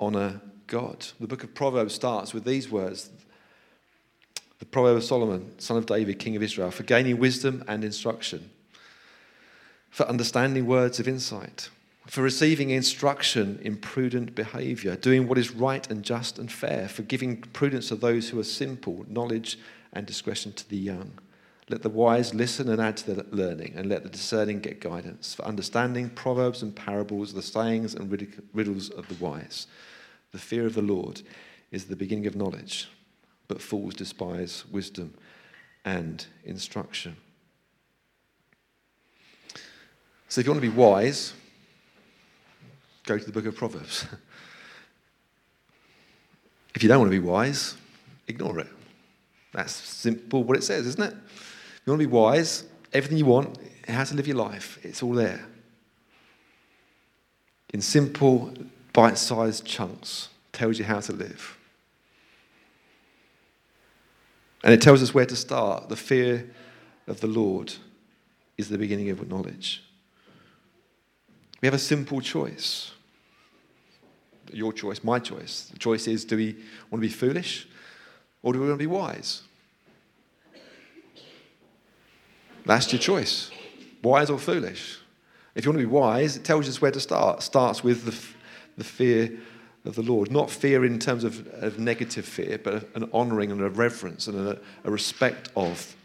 honour 0.00 0.40
God. 0.66 1.06
The 1.20 1.28
book 1.28 1.44
of 1.44 1.54
Proverbs 1.54 1.94
starts 1.94 2.34
with 2.34 2.42
these 2.44 2.68
words 2.68 3.10
The 4.58 4.66
Proverb 4.66 4.96
of 4.96 5.04
Solomon, 5.04 5.60
son 5.60 5.76
of 5.76 5.86
David, 5.86 6.18
king 6.18 6.34
of 6.34 6.42
Israel, 6.42 6.72
for 6.72 6.82
gaining 6.82 7.18
wisdom 7.18 7.62
and 7.68 7.84
instruction, 7.84 8.50
for 9.90 10.08
understanding 10.08 10.66
words 10.66 10.98
of 10.98 11.06
insight 11.06 11.70
for 12.08 12.22
receiving 12.22 12.70
instruction 12.70 13.58
in 13.62 13.76
prudent 13.76 14.34
behavior, 14.34 14.96
doing 14.96 15.28
what 15.28 15.36
is 15.36 15.50
right 15.50 15.90
and 15.90 16.02
just 16.02 16.38
and 16.38 16.50
fair, 16.50 16.88
for 16.88 17.02
giving 17.02 17.36
prudence 17.36 17.88
to 17.88 17.96
those 17.96 18.30
who 18.30 18.40
are 18.40 18.44
simple, 18.44 19.04
knowledge 19.08 19.58
and 19.92 20.06
discretion 20.06 20.52
to 20.52 20.66
the 20.70 20.76
young. 20.76 21.12
Let 21.68 21.82
the 21.82 21.90
wise 21.90 22.32
listen 22.32 22.70
and 22.70 22.80
add 22.80 22.96
to 22.98 23.12
their 23.12 23.24
learning, 23.30 23.74
and 23.76 23.90
let 23.90 24.04
the 24.04 24.08
discerning 24.08 24.60
get 24.60 24.80
guidance. 24.80 25.34
For 25.34 25.44
understanding 25.44 26.08
proverbs 26.08 26.62
and 26.62 26.74
parables, 26.74 27.34
the 27.34 27.42
sayings 27.42 27.94
and 27.94 28.10
riddles 28.54 28.88
of 28.88 29.06
the 29.08 29.22
wise. 29.22 29.66
The 30.32 30.38
fear 30.38 30.64
of 30.64 30.74
the 30.74 30.82
Lord 30.82 31.20
is 31.70 31.84
the 31.84 31.96
beginning 31.96 32.26
of 32.26 32.34
knowledge, 32.34 32.88
but 33.48 33.60
fools 33.60 33.94
despise 33.94 34.64
wisdom 34.70 35.12
and 35.84 36.24
instruction. 36.44 37.18
So, 40.30 40.40
if 40.40 40.46
you 40.46 40.52
want 40.52 40.62
to 40.62 40.70
be 40.70 40.74
wise, 40.74 41.34
go 43.08 43.18
to 43.18 43.24
the 43.24 43.32
book 43.32 43.46
of 43.46 43.56
Proverbs. 43.56 44.06
if 46.74 46.82
you 46.82 46.88
don't 46.88 46.98
want 46.98 47.10
to 47.10 47.18
be 47.18 47.26
wise, 47.26 47.74
ignore 48.28 48.60
it. 48.60 48.68
That's 49.52 49.72
simple 49.72 50.44
what 50.44 50.58
it 50.58 50.62
says, 50.62 50.86
isn't 50.86 51.02
it? 51.02 51.14
If 51.14 51.80
you 51.86 51.92
want 51.92 52.02
to 52.02 52.06
be 52.06 52.12
wise, 52.12 52.64
everything 52.92 53.16
you 53.16 53.24
want, 53.24 53.58
how 53.88 54.04
to 54.04 54.14
live 54.14 54.26
your 54.26 54.36
life, 54.36 54.78
it's 54.82 55.02
all 55.02 55.14
there. 55.14 55.46
In 57.72 57.80
simple, 57.80 58.52
bite 58.92 59.16
sized 59.16 59.64
chunks, 59.64 60.28
tells 60.52 60.78
you 60.78 60.84
how 60.84 61.00
to 61.00 61.12
live. 61.12 61.56
And 64.62 64.74
it 64.74 64.82
tells 64.82 65.02
us 65.02 65.14
where 65.14 65.26
to 65.26 65.36
start. 65.36 65.88
The 65.88 65.96
fear 65.96 66.50
of 67.06 67.20
the 67.20 67.26
Lord 67.26 67.72
is 68.58 68.68
the 68.68 68.76
beginning 68.76 69.08
of 69.08 69.26
knowledge. 69.28 69.82
We 71.62 71.66
have 71.66 71.74
a 71.74 71.78
simple 71.78 72.20
choice 72.20 72.92
your 74.52 74.72
choice, 74.72 75.02
my 75.04 75.18
choice. 75.18 75.70
The 75.72 75.78
choice 75.78 76.06
is 76.06 76.24
do 76.24 76.36
we 76.36 76.56
want 76.90 77.02
to 77.02 77.08
be 77.08 77.08
foolish 77.08 77.68
or 78.42 78.52
do 78.52 78.60
we 78.60 78.66
want 78.66 78.78
to 78.78 78.82
be 78.82 78.86
wise? 78.86 79.42
That's 82.64 82.92
your 82.92 83.00
choice 83.00 83.50
wise 84.02 84.30
or 84.30 84.38
foolish. 84.38 84.98
If 85.54 85.64
you 85.64 85.70
want 85.70 85.80
to 85.80 85.86
be 85.86 85.92
wise, 85.92 86.36
it 86.36 86.44
tells 86.44 86.68
us 86.68 86.80
where 86.80 86.90
to 86.90 87.00
start. 87.00 87.40
It 87.40 87.42
starts 87.42 87.82
with 87.82 88.04
the, 88.04 88.14
the 88.76 88.84
fear 88.84 89.38
of 89.84 89.94
the 89.94 90.02
Lord. 90.02 90.30
Not 90.30 90.50
fear 90.50 90.84
in 90.84 90.98
terms 90.98 91.24
of, 91.24 91.46
of 91.54 91.78
negative 91.78 92.24
fear, 92.24 92.58
but 92.58 92.88
an 92.94 93.08
honouring 93.12 93.50
and 93.50 93.60
a 93.60 93.68
reverence 93.68 94.26
and 94.26 94.38
a, 94.38 94.58
a 94.84 94.90
respect 94.90 95.50
of 95.56 95.96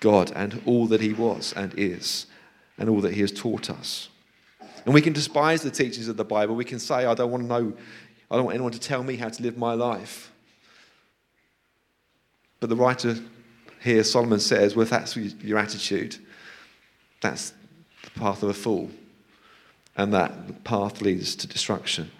God 0.00 0.32
and 0.34 0.62
all 0.66 0.86
that 0.86 1.00
He 1.00 1.12
was 1.12 1.52
and 1.54 1.74
is 1.76 2.26
and 2.78 2.88
all 2.88 3.00
that 3.00 3.14
He 3.14 3.22
has 3.22 3.32
taught 3.32 3.70
us. 3.70 4.08
And 4.86 4.94
we 4.94 5.02
can 5.02 5.12
despise 5.12 5.62
the 5.62 5.70
teachings 5.70 6.06
of 6.06 6.16
the 6.16 6.24
Bible. 6.24 6.54
We 6.54 6.64
can 6.64 6.78
say, 6.78 7.04
I 7.04 7.14
don't 7.14 7.32
want 7.32 7.42
to 7.42 7.48
know, 7.48 7.72
I 8.30 8.36
don't 8.36 8.44
want 8.44 8.54
anyone 8.54 8.72
to 8.72 8.80
tell 8.80 9.02
me 9.02 9.16
how 9.16 9.28
to 9.28 9.42
live 9.42 9.58
my 9.58 9.74
life. 9.74 10.32
But 12.60 12.70
the 12.70 12.76
writer 12.76 13.16
here, 13.82 14.04
Solomon 14.04 14.38
says, 14.38 14.76
well, 14.76 14.84
if 14.84 14.90
that's 14.90 15.16
your 15.16 15.58
attitude, 15.58 16.16
that's 17.20 17.52
the 18.04 18.10
path 18.10 18.44
of 18.44 18.48
a 18.48 18.54
fool. 18.54 18.90
And 19.96 20.14
that 20.14 20.62
path 20.62 21.00
leads 21.00 21.34
to 21.36 21.48
destruction. 21.48 22.10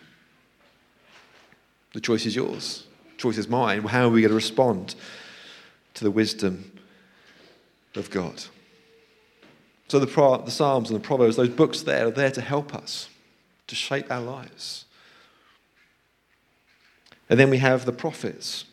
The 1.92 2.00
choice 2.00 2.26
is 2.26 2.35
yours. 2.35 2.85
The 3.12 3.18
choice 3.18 3.38
is 3.38 3.48
mine. 3.48 3.83
How 3.85 4.07
are 4.07 4.11
we 4.11 4.22
going 4.22 4.31
to 4.31 4.35
respond 4.35 4.96
to 5.94 6.05
the 6.05 6.11
wisdom 6.11 6.72
of 7.94 8.11
God? 8.11 8.42
So 9.88 9.99
the, 9.99 10.07
the 10.44 10.51
Psalms 10.51 10.90
and 10.90 10.99
the 10.99 11.05
Proverbs, 11.05 11.37
those 11.37 11.49
books 11.49 11.83
there, 11.83 12.09
are 12.09 12.11
there 12.11 12.31
to 12.31 12.40
help 12.40 12.75
us, 12.75 13.09
to 13.68 13.75
shape 13.75 14.11
our 14.11 14.20
lives. 14.20 14.85
And 17.29 17.38
then 17.38 17.51
we 17.51 17.59
have 17.59 17.85
the 17.85 17.92
prophets. 17.92 18.64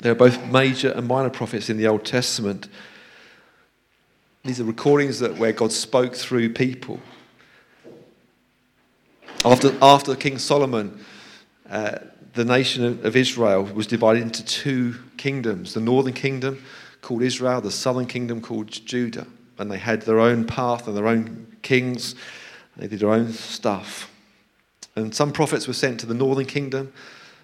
There 0.00 0.12
are 0.12 0.16
both 0.16 0.44
major 0.46 0.90
and 0.90 1.06
minor 1.06 1.30
prophets 1.30 1.70
in 1.70 1.76
the 1.76 1.86
Old 1.86 2.04
Testament. 2.04 2.68
These 4.42 4.60
are 4.60 4.64
recordings 4.64 5.20
that 5.20 5.36
where 5.36 5.52
God 5.52 5.72
spoke 5.72 6.14
through 6.14 6.52
people. 6.52 7.00
After, 9.44 9.74
after 9.80 10.14
King 10.16 10.38
Solomon, 10.38 11.04
uh, 11.68 11.98
the 12.34 12.44
nation 12.44 12.84
of 13.04 13.16
Israel 13.16 13.64
was 13.64 13.86
divided 13.86 14.22
into 14.22 14.44
two 14.44 14.96
kingdoms 15.16 15.74
the 15.74 15.80
northern 15.80 16.12
kingdom 16.12 16.62
called 17.04 17.22
Israel, 17.22 17.60
the 17.60 17.70
southern 17.70 18.06
kingdom 18.06 18.40
called 18.40 18.68
Judah. 18.68 19.26
And 19.58 19.70
they 19.70 19.78
had 19.78 20.02
their 20.02 20.18
own 20.18 20.44
path 20.46 20.88
and 20.88 20.96
their 20.96 21.06
own 21.06 21.56
kings. 21.62 22.16
They 22.76 22.88
did 22.88 23.00
their 23.00 23.10
own 23.10 23.32
stuff. 23.32 24.10
And 24.96 25.14
some 25.14 25.30
prophets 25.30 25.68
were 25.68 25.74
sent 25.74 26.00
to 26.00 26.06
the 26.06 26.14
northern 26.14 26.46
kingdom, 26.46 26.92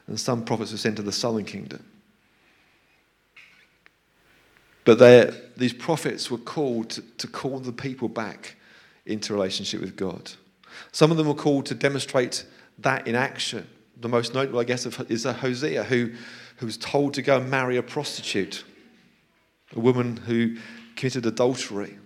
and 0.07 0.19
some 0.19 0.45
prophets 0.45 0.73
were 0.73 0.79
sent 0.79 0.97
to 0.97 1.03
the 1.03 1.13
southern 1.13 1.45
kingdom. 1.45 1.85
But 4.85 5.57
these 5.57 5.73
prophets 5.73 6.31
were 6.31 6.39
called 6.39 6.91
to, 6.91 7.03
to 7.19 7.27
call 7.27 7.61
the 7.61 7.73
people 7.73 8.09
back 8.09 8.57
into 9.05 9.35
relationship 9.35 9.81
with 9.81 9.95
God. 9.95 10.33
Some 10.91 11.11
of 11.11 11.17
them 11.17 11.29
were 11.29 11.35
called 11.35 11.67
to 11.67 11.75
demonstrate 11.75 12.45
that 12.79 13.07
in 13.07 13.15
action. 13.15 13.69
The 14.01 14.09
most 14.09 14.33
notable, 14.33 14.59
I 14.59 14.65
guess, 14.65 14.87
is 14.87 15.25
Hosea, 15.25 15.85
who, 15.85 16.13
who 16.57 16.67
was 16.67 16.79
told 16.79 17.15
to 17.15 17.23
go 17.23 17.37
and 17.37 17.51
marry 17.51 17.77
a 17.77 17.83
prostitute 17.83 18.65
a 19.75 19.81
woman 19.81 20.17
who 20.17 20.57
committed 20.97 21.27
adultery. 21.27 21.99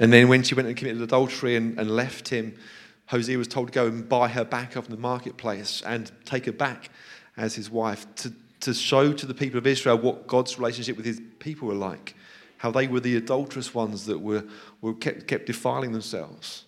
And 0.00 0.12
then 0.12 0.28
when 0.28 0.42
she 0.42 0.54
went 0.54 0.68
and 0.68 0.76
committed 0.76 1.02
adultery 1.02 1.56
and, 1.56 1.78
and 1.78 1.90
left 1.90 2.28
him, 2.28 2.56
Hosea 3.06 3.38
was 3.38 3.48
told 3.48 3.68
to 3.68 3.72
go 3.72 3.86
and 3.86 4.08
buy 4.08 4.28
her 4.28 4.44
back 4.44 4.76
off 4.76 4.86
the 4.86 4.96
marketplace 4.96 5.82
and 5.84 6.10
take 6.24 6.46
her 6.46 6.52
back 6.52 6.90
as 7.36 7.54
his 7.54 7.70
wife 7.70 8.06
to, 8.16 8.32
to 8.60 8.74
show 8.74 9.12
to 9.12 9.26
the 9.26 9.34
people 9.34 9.58
of 9.58 9.66
Israel 9.66 9.96
what 9.96 10.26
God's 10.26 10.58
relationship 10.58 10.96
with 10.96 11.06
his 11.06 11.20
people 11.38 11.68
were 11.68 11.74
like, 11.74 12.14
how 12.58 12.70
they 12.70 12.86
were 12.86 13.00
the 13.00 13.16
adulterous 13.16 13.74
ones 13.74 14.06
that 14.06 14.18
were, 14.18 14.44
were 14.82 14.94
kept, 14.94 15.26
kept 15.26 15.46
defiling 15.46 15.92
themselves. 15.92 16.64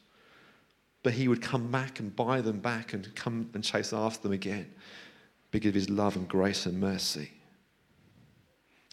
But 1.03 1.15
he 1.15 1.29
would 1.29 1.43
come 1.43 1.71
back 1.71 2.01
and 2.01 2.15
buy 2.15 2.41
them 2.41 2.61
back 2.61 2.93
and 2.93 3.15
come 3.15 3.51
and 3.55 3.65
chase 3.65 3.93
after 3.93 4.23
them 4.23 4.33
again 4.33 4.73
because 5.51 5.71
of 5.71 5.75
his 5.75 5.91
love 5.91 6.17
and 6.17 6.29
grace 6.29 6.67
and 6.67 6.79
mercy. 6.81 7.33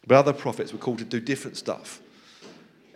But 0.08 0.16
other 0.16 0.34
prophets 0.34 0.72
were 0.72 0.80
called 0.80 1.00
to 1.00 1.04
do 1.04 1.20
different 1.20 1.58
stuff 1.58 2.02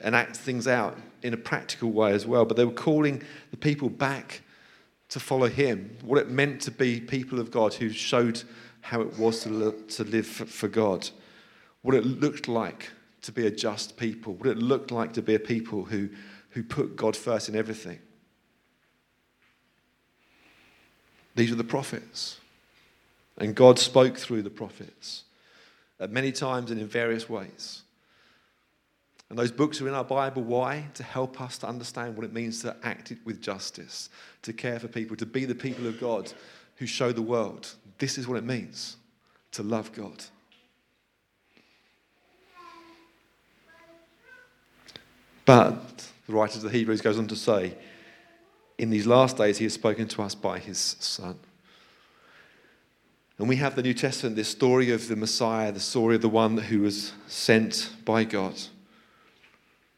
and 0.02 0.16
act 0.16 0.38
things 0.38 0.68
out 0.68 0.98
in 1.22 1.34
a 1.34 1.38
practical 1.38 1.92
way 1.92 2.14
as 2.14 2.26
well. 2.26 2.46
But 2.46 2.58
they 2.58 2.66
were 2.66 2.72
calling 2.72 3.22
the 3.52 3.58
people 3.58 3.90
back 3.90 4.42
to 5.10 5.20
follow 5.20 5.48
him, 5.48 5.98
what 6.04 6.18
it 6.20 6.30
meant 6.30 6.62
to 6.62 6.72
be 6.72 7.02
people 7.02 7.40
of 7.40 7.52
God 7.52 7.74
who 7.74 7.90
showed 7.90 8.42
how 8.80 9.02
it 9.02 9.20
was 9.20 9.42
to 9.44 9.50
live, 9.50 9.88
to 9.90 10.06
live 10.06 10.26
for 10.26 10.70
God, 10.70 11.10
what 11.82 11.96
it 11.96 12.06
looked 12.06 12.48
like 12.48 12.90
to 13.24 13.32
be 13.32 13.46
a 13.46 13.52
just 13.52 13.98
people, 13.98 14.34
what 14.34 14.48
it 14.48 14.58
looked 14.58 14.90
like 14.90 15.14
to 15.14 15.22
be 15.22 15.36
a 15.36 15.40
people 15.40 15.84
who, 15.84 16.10
who 16.52 16.64
put 16.64 16.96
God 16.96 17.16
first 17.16 17.50
in 17.50 17.56
everything. 17.56 18.00
These 21.36 21.52
are 21.52 21.56
the 21.56 21.64
prophets. 21.64 22.40
And 23.38 23.54
God 23.54 23.80
spoke 23.80 24.18
through 24.18 24.44
the 24.44 24.50
prophets 24.50 25.24
at 26.02 26.12
many 26.12 26.32
times 26.32 26.72
and 26.72 26.82
in 26.82 26.88
various 26.88 27.30
ways. 27.30 27.84
And 29.30 29.40
those 29.40 29.52
books 29.52 29.80
are 29.80 29.88
in 29.88 29.94
our 29.94 30.04
Bible. 30.04 30.42
Why? 30.42 30.88
To 30.96 31.04
help 31.04 31.40
us 31.40 31.58
to 31.60 31.68
understand 31.68 32.18
what 32.18 32.26
it 32.26 32.34
means 32.34 32.62
to 32.64 32.76
act 32.84 33.14
with 33.24 33.42
justice, 33.42 34.10
to 34.42 34.52
care 34.52 34.78
for 34.80 34.90
people, 34.90 35.16
to 35.16 35.26
be 35.26 35.46
the 35.46 35.56
people 35.56 35.88
of 35.88 36.02
God 36.02 36.34
who 36.76 36.86
show 36.86 37.14
the 37.14 37.22
world. 37.22 37.74
This 38.00 38.18
is 38.18 38.28
what 38.28 38.38
it 38.38 38.44
means 38.44 38.98
to 39.52 39.64
love 39.64 39.94
God. 39.94 40.26
But 45.46 46.10
the 46.28 46.34
writer 46.34 46.58
of 46.58 46.64
the 46.64 46.70
Hebrews 46.70 47.02
goes 47.02 47.18
on 47.18 47.28
to 47.28 47.36
say, 47.36 47.76
in 48.78 48.90
these 48.90 49.06
last 49.06 49.38
days, 49.38 49.60
he 49.60 49.66
has 49.66 49.74
spoken 49.74 50.08
to 50.10 50.24
us 50.24 50.34
by 50.34 50.60
his 50.60 50.80
Son. 51.00 51.38
And 53.42 53.50
we 53.50 53.56
have 53.56 53.76
the 53.76 53.82
New 53.82 53.96
Testament, 53.96 54.36
this 54.36 54.50
story 54.50 54.92
of 54.92 55.08
the 55.08 55.16
Messiah, 55.16 55.72
the 55.72 55.80
story 55.80 56.14
of 56.14 56.22
the 56.22 56.30
one 56.30 56.60
who 56.60 56.82
was 56.82 57.14
sent 57.26 57.90
by 58.06 58.24
God. 58.24 58.54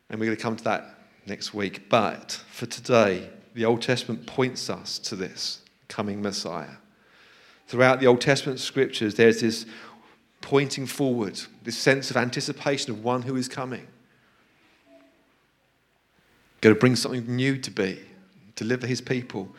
And 0.10 0.17
we're 0.17 0.27
going 0.27 0.38
to 0.38 0.41
come 0.41 0.56
to 0.56 0.63
that 0.63 0.95
next 1.25 1.53
week. 1.53 1.89
But 1.89 2.41
for 2.51 2.67
today, 2.67 3.29
the 3.53 3.65
Old 3.65 3.82
Testament 3.82 4.25
points 4.25 4.69
us 4.69 4.97
to 4.99 5.17
this 5.17 5.60
coming 5.89 6.21
Messiah. 6.21 6.77
Throughout 7.67 7.99
the 7.99 8.08
Old 8.08 8.21
Testament 8.21 8.62
scriptures, 8.62 9.15
there's 9.15 9.41
this 9.41 9.65
pointing 10.39 10.86
forward, 10.86 11.38
this 11.63 11.77
sense 11.77 12.10
of 12.12 12.15
anticipation 12.15 12.93
of 12.93 13.03
one 13.03 13.23
who 13.23 13.36
is 13.36 13.49
coming. 13.49 13.88
Going 16.62 16.73
to 16.73 16.79
bring 16.79 16.95
something 16.95 17.25
new 17.36 17.58
to 17.58 17.71
be, 17.71 17.99
deliver 18.56 18.88
his 18.88 19.01
people. 19.01 19.53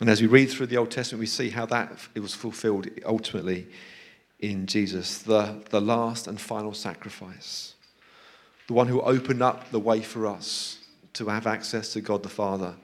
And 0.00 0.10
as 0.10 0.20
we 0.20 0.26
read 0.26 0.50
through 0.50 0.66
the 0.66 0.76
Old 0.76 0.90
Testament, 0.90 1.20
we 1.20 1.26
see 1.26 1.50
how 1.50 1.66
that 1.66 1.92
it 2.14 2.20
was 2.20 2.34
fulfilled 2.34 2.88
ultimately 3.06 3.68
in 4.40 4.66
Jesus, 4.66 5.18
the, 5.18 5.62
the 5.70 5.80
last 5.80 6.26
and 6.26 6.40
final 6.40 6.74
sacrifice, 6.74 7.74
the 8.66 8.72
one 8.72 8.88
who 8.88 9.00
opened 9.00 9.42
up 9.42 9.70
the 9.70 9.78
way 9.78 10.02
for 10.02 10.26
us 10.26 10.78
to 11.14 11.26
have 11.26 11.46
access 11.46 11.92
to 11.92 12.00
God 12.00 12.22
the 12.22 12.28
Father, 12.28 12.74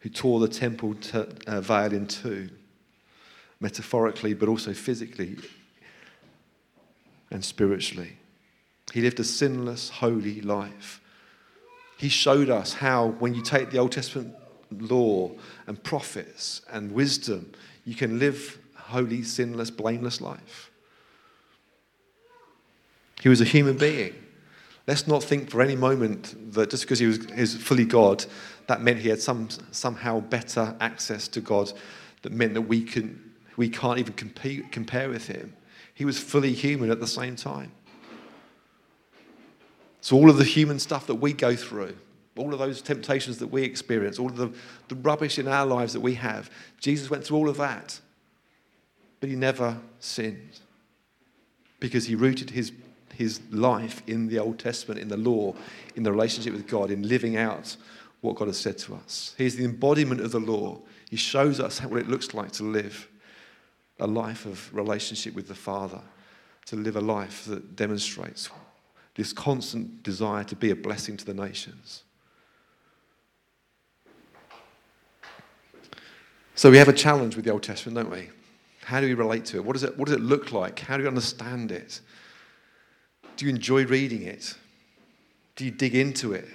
who 0.00 0.08
tore 0.08 0.40
the 0.40 0.48
temple 0.48 0.94
to, 0.94 1.28
uh, 1.46 1.60
veil 1.60 1.92
in 1.92 2.06
two, 2.06 2.50
metaphorically, 3.60 4.34
but 4.34 4.48
also 4.48 4.72
physically 4.72 5.36
and 7.30 7.44
spiritually. 7.44 8.16
He 8.92 9.00
lived 9.00 9.20
a 9.20 9.24
sinless, 9.24 9.88
holy 9.88 10.40
life. 10.40 11.00
He 11.96 12.08
showed 12.08 12.50
us 12.50 12.74
how, 12.74 13.08
when 13.20 13.34
you 13.34 13.42
take 13.42 13.70
the 13.70 13.78
Old 13.78 13.92
Testament 13.92 14.34
law 14.70 15.30
and 15.66 15.82
prophets 15.82 16.62
and 16.70 16.92
wisdom, 16.92 17.52
you 17.84 17.94
can 17.94 18.18
live 18.18 18.58
holy, 18.76 19.22
sinless, 19.22 19.70
blameless 19.70 20.20
life. 20.20 20.70
He 23.20 23.28
was 23.28 23.40
a 23.40 23.44
human 23.44 23.76
being. 23.76 24.14
Let's 24.86 25.06
not 25.06 25.22
think 25.22 25.50
for 25.50 25.62
any 25.62 25.76
moment 25.76 26.52
that 26.54 26.70
just 26.70 26.82
because 26.82 26.98
he 26.98 27.06
was, 27.06 27.26
was 27.28 27.54
fully 27.54 27.84
God, 27.84 28.24
that 28.66 28.80
meant 28.80 28.98
he 28.98 29.08
had 29.08 29.20
some, 29.20 29.48
somehow 29.70 30.20
better 30.20 30.74
access 30.80 31.28
to 31.28 31.40
God, 31.40 31.72
that 32.22 32.32
meant 32.32 32.54
that 32.54 32.62
we, 32.62 32.82
can, 32.82 33.32
we 33.56 33.68
can't 33.68 33.98
even 33.98 34.14
compete, 34.14 34.72
compare 34.72 35.08
with 35.08 35.26
him. 35.26 35.54
He 35.94 36.04
was 36.04 36.18
fully 36.18 36.52
human 36.52 36.90
at 36.90 36.98
the 36.98 37.06
same 37.06 37.36
time. 37.36 37.72
So, 40.00 40.16
all 40.16 40.30
of 40.30 40.38
the 40.38 40.44
human 40.44 40.78
stuff 40.78 41.06
that 41.08 41.16
we 41.16 41.34
go 41.34 41.54
through, 41.54 41.94
all 42.36 42.52
of 42.52 42.58
those 42.58 42.80
temptations 42.80 43.38
that 43.38 43.48
we 43.48 43.62
experience, 43.62 44.18
all 44.18 44.28
of 44.28 44.36
the, 44.36 44.52
the 44.88 44.94
rubbish 44.96 45.38
in 45.38 45.48
our 45.48 45.66
lives 45.66 45.92
that 45.92 46.00
we 46.00 46.14
have, 46.14 46.50
Jesus 46.78 47.10
went 47.10 47.24
through 47.24 47.36
all 47.36 47.48
of 47.48 47.56
that. 47.56 48.00
But 49.20 49.28
he 49.28 49.36
never 49.36 49.78
sinned 49.98 50.60
because 51.78 52.06
he 52.06 52.14
rooted 52.14 52.50
his, 52.50 52.72
his 53.14 53.40
life 53.50 54.02
in 54.06 54.28
the 54.28 54.38
Old 54.38 54.58
Testament, 54.58 55.00
in 55.00 55.08
the 55.08 55.16
law, 55.16 55.54
in 55.96 56.02
the 56.02 56.12
relationship 56.12 56.52
with 56.52 56.66
God, 56.66 56.90
in 56.90 57.06
living 57.06 57.36
out 57.36 57.76
what 58.20 58.36
God 58.36 58.48
has 58.48 58.58
said 58.58 58.78
to 58.78 58.94
us. 58.94 59.34
He's 59.36 59.56
the 59.56 59.64
embodiment 59.64 60.20
of 60.20 60.30
the 60.30 60.40
law. 60.40 60.78
He 61.08 61.16
shows 61.16 61.58
us 61.58 61.82
what 61.82 62.00
it 62.00 62.08
looks 62.08 62.34
like 62.34 62.52
to 62.52 62.62
live 62.62 63.08
a 63.98 64.06
life 64.06 64.46
of 64.46 64.74
relationship 64.74 65.34
with 65.34 65.48
the 65.48 65.54
Father, 65.54 66.00
to 66.66 66.76
live 66.76 66.96
a 66.96 67.00
life 67.00 67.44
that 67.44 67.76
demonstrates 67.76 68.48
this 69.14 69.32
constant 69.32 70.02
desire 70.02 70.44
to 70.44 70.56
be 70.56 70.70
a 70.70 70.76
blessing 70.76 71.16
to 71.16 71.26
the 71.26 71.34
nations. 71.34 72.04
So 76.60 76.70
we 76.70 76.76
have 76.76 76.88
a 76.88 76.92
challenge 76.92 77.36
with 77.36 77.46
the 77.46 77.52
Old 77.52 77.62
Testament, 77.62 77.96
don't 77.96 78.10
we? 78.10 78.28
How 78.82 79.00
do 79.00 79.06
we 79.06 79.14
relate 79.14 79.46
to 79.46 79.56
it? 79.56 79.64
What 79.64 79.72
does 79.72 79.82
it, 79.82 79.96
what 79.96 80.08
does 80.08 80.16
it 80.16 80.20
look 80.20 80.52
like? 80.52 80.80
How 80.80 80.98
do 80.98 81.02
you 81.02 81.08
understand 81.08 81.72
it? 81.72 82.02
Do 83.38 83.46
you 83.46 83.50
enjoy 83.50 83.86
reading 83.86 84.24
it? 84.24 84.54
Do 85.56 85.64
you 85.64 85.70
dig 85.70 85.94
into 85.94 86.34
it? 86.34 86.46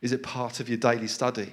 Is 0.00 0.12
it 0.12 0.22
part 0.22 0.60
of 0.60 0.70
your 0.70 0.78
daily 0.78 1.08
study? 1.08 1.52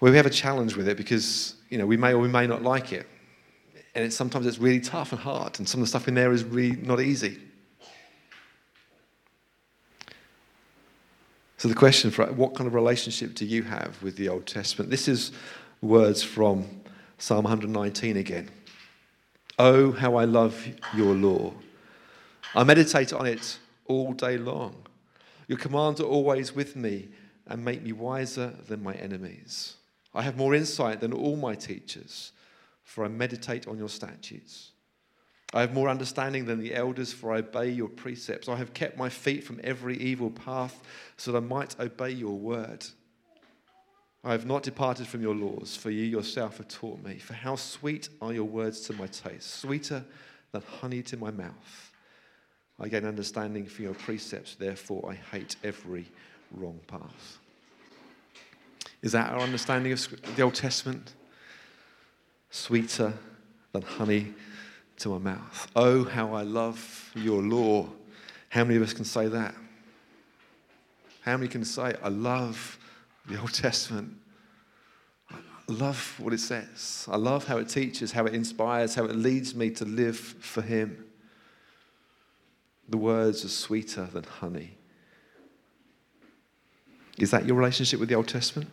Well, 0.00 0.10
we 0.10 0.16
have 0.16 0.26
a 0.26 0.30
challenge 0.30 0.74
with 0.74 0.88
it 0.88 0.96
because 0.96 1.54
you 1.68 1.78
know 1.78 1.86
we 1.86 1.96
may 1.96 2.12
or 2.12 2.18
we 2.18 2.26
may 2.26 2.48
not 2.48 2.64
like 2.64 2.92
it 2.92 3.06
and 3.94 4.04
it's, 4.04 4.16
sometimes 4.16 4.44
it's 4.46 4.58
really 4.58 4.80
tough 4.80 5.12
and 5.12 5.20
hard, 5.20 5.60
and 5.60 5.68
some 5.68 5.80
of 5.80 5.84
the 5.84 5.88
stuff 5.88 6.08
in 6.08 6.14
there 6.14 6.32
is 6.32 6.42
really 6.42 6.74
not 6.82 7.00
easy. 7.00 7.38
So, 11.62 11.68
the 11.68 11.76
question 11.76 12.10
for 12.10 12.26
what 12.32 12.56
kind 12.56 12.66
of 12.66 12.74
relationship 12.74 13.36
do 13.36 13.46
you 13.46 13.62
have 13.62 14.02
with 14.02 14.16
the 14.16 14.28
Old 14.28 14.46
Testament? 14.46 14.90
This 14.90 15.06
is 15.06 15.30
words 15.80 16.20
from 16.20 16.66
Psalm 17.18 17.44
119 17.44 18.16
again. 18.16 18.50
Oh, 19.60 19.92
how 19.92 20.16
I 20.16 20.24
love 20.24 20.66
your 20.92 21.14
law. 21.14 21.54
I 22.56 22.64
meditate 22.64 23.12
on 23.12 23.26
it 23.26 23.60
all 23.86 24.12
day 24.12 24.38
long. 24.38 24.74
Your 25.46 25.56
commands 25.56 26.00
are 26.00 26.06
always 26.06 26.52
with 26.52 26.74
me 26.74 27.10
and 27.46 27.64
make 27.64 27.80
me 27.80 27.92
wiser 27.92 28.54
than 28.66 28.82
my 28.82 28.94
enemies. 28.94 29.76
I 30.12 30.22
have 30.22 30.36
more 30.36 30.56
insight 30.56 30.98
than 30.98 31.12
all 31.12 31.36
my 31.36 31.54
teachers 31.54 32.32
for 32.82 33.04
I 33.04 33.08
meditate 33.08 33.68
on 33.68 33.78
your 33.78 33.88
statutes. 33.88 34.72
I 35.52 35.60
have 35.60 35.74
more 35.74 35.88
understanding 35.88 36.46
than 36.46 36.60
the 36.60 36.74
elders, 36.74 37.12
for 37.12 37.32
I 37.32 37.38
obey 37.38 37.70
your 37.70 37.88
precepts. 37.88 38.48
I 38.48 38.56
have 38.56 38.72
kept 38.72 38.96
my 38.96 39.08
feet 39.08 39.44
from 39.44 39.60
every 39.62 39.96
evil 39.98 40.30
path, 40.30 40.82
so 41.16 41.32
that 41.32 41.38
I 41.38 41.40
might 41.40 41.78
obey 41.78 42.10
your 42.10 42.38
word. 42.38 42.86
I 44.24 44.32
have 44.32 44.46
not 44.46 44.62
departed 44.62 45.06
from 45.06 45.20
your 45.20 45.34
laws, 45.34 45.76
for 45.76 45.90
you 45.90 46.04
yourself 46.04 46.58
have 46.58 46.68
taught 46.68 47.02
me. 47.02 47.18
For 47.18 47.34
how 47.34 47.56
sweet 47.56 48.08
are 48.22 48.32
your 48.32 48.44
words 48.44 48.80
to 48.82 48.92
my 48.94 49.08
taste, 49.08 49.60
sweeter 49.60 50.04
than 50.52 50.62
honey 50.80 51.02
to 51.02 51.16
my 51.16 51.30
mouth. 51.30 51.92
I 52.80 52.88
gain 52.88 53.04
understanding 53.04 53.66
from 53.66 53.84
your 53.84 53.94
precepts, 53.94 54.54
therefore 54.54 55.10
I 55.10 55.14
hate 55.36 55.56
every 55.62 56.06
wrong 56.50 56.80
path. 56.86 57.38
Is 59.02 59.12
that 59.12 59.32
our 59.32 59.40
understanding 59.40 59.92
of 59.92 60.36
the 60.36 60.42
Old 60.42 60.54
Testament? 60.54 61.14
sweeter 62.52 63.14
than 63.72 63.82
honey 63.82 64.34
to 65.02 65.08
my 65.08 65.18
mouth. 65.18 65.68
Oh, 65.74 66.04
how 66.04 66.32
I 66.32 66.42
love 66.42 67.10
your 67.14 67.42
law. 67.42 67.88
How 68.48 68.64
many 68.64 68.76
of 68.76 68.82
us 68.82 68.92
can 68.92 69.04
say 69.04 69.28
that? 69.28 69.54
How 71.22 71.36
many 71.36 71.48
can 71.48 71.64
say, 71.64 71.94
I 72.02 72.08
love 72.08 72.78
the 73.26 73.38
Old 73.40 73.52
Testament? 73.52 74.14
I 75.30 75.36
love 75.68 76.14
what 76.18 76.32
it 76.32 76.40
says. 76.40 77.06
I 77.10 77.16
love 77.16 77.46
how 77.46 77.58
it 77.58 77.68
teaches, 77.68 78.12
how 78.12 78.26
it 78.26 78.34
inspires, 78.34 78.94
how 78.94 79.04
it 79.04 79.16
leads 79.16 79.54
me 79.54 79.70
to 79.70 79.84
live 79.84 80.18
for 80.18 80.62
Him. 80.62 81.04
The 82.88 82.96
words 82.96 83.44
are 83.44 83.48
sweeter 83.48 84.06
than 84.06 84.24
honey. 84.24 84.76
Is 87.18 87.30
that 87.30 87.44
your 87.44 87.56
relationship 87.56 88.00
with 88.00 88.08
the 88.08 88.14
Old 88.14 88.28
Testament? 88.28 88.70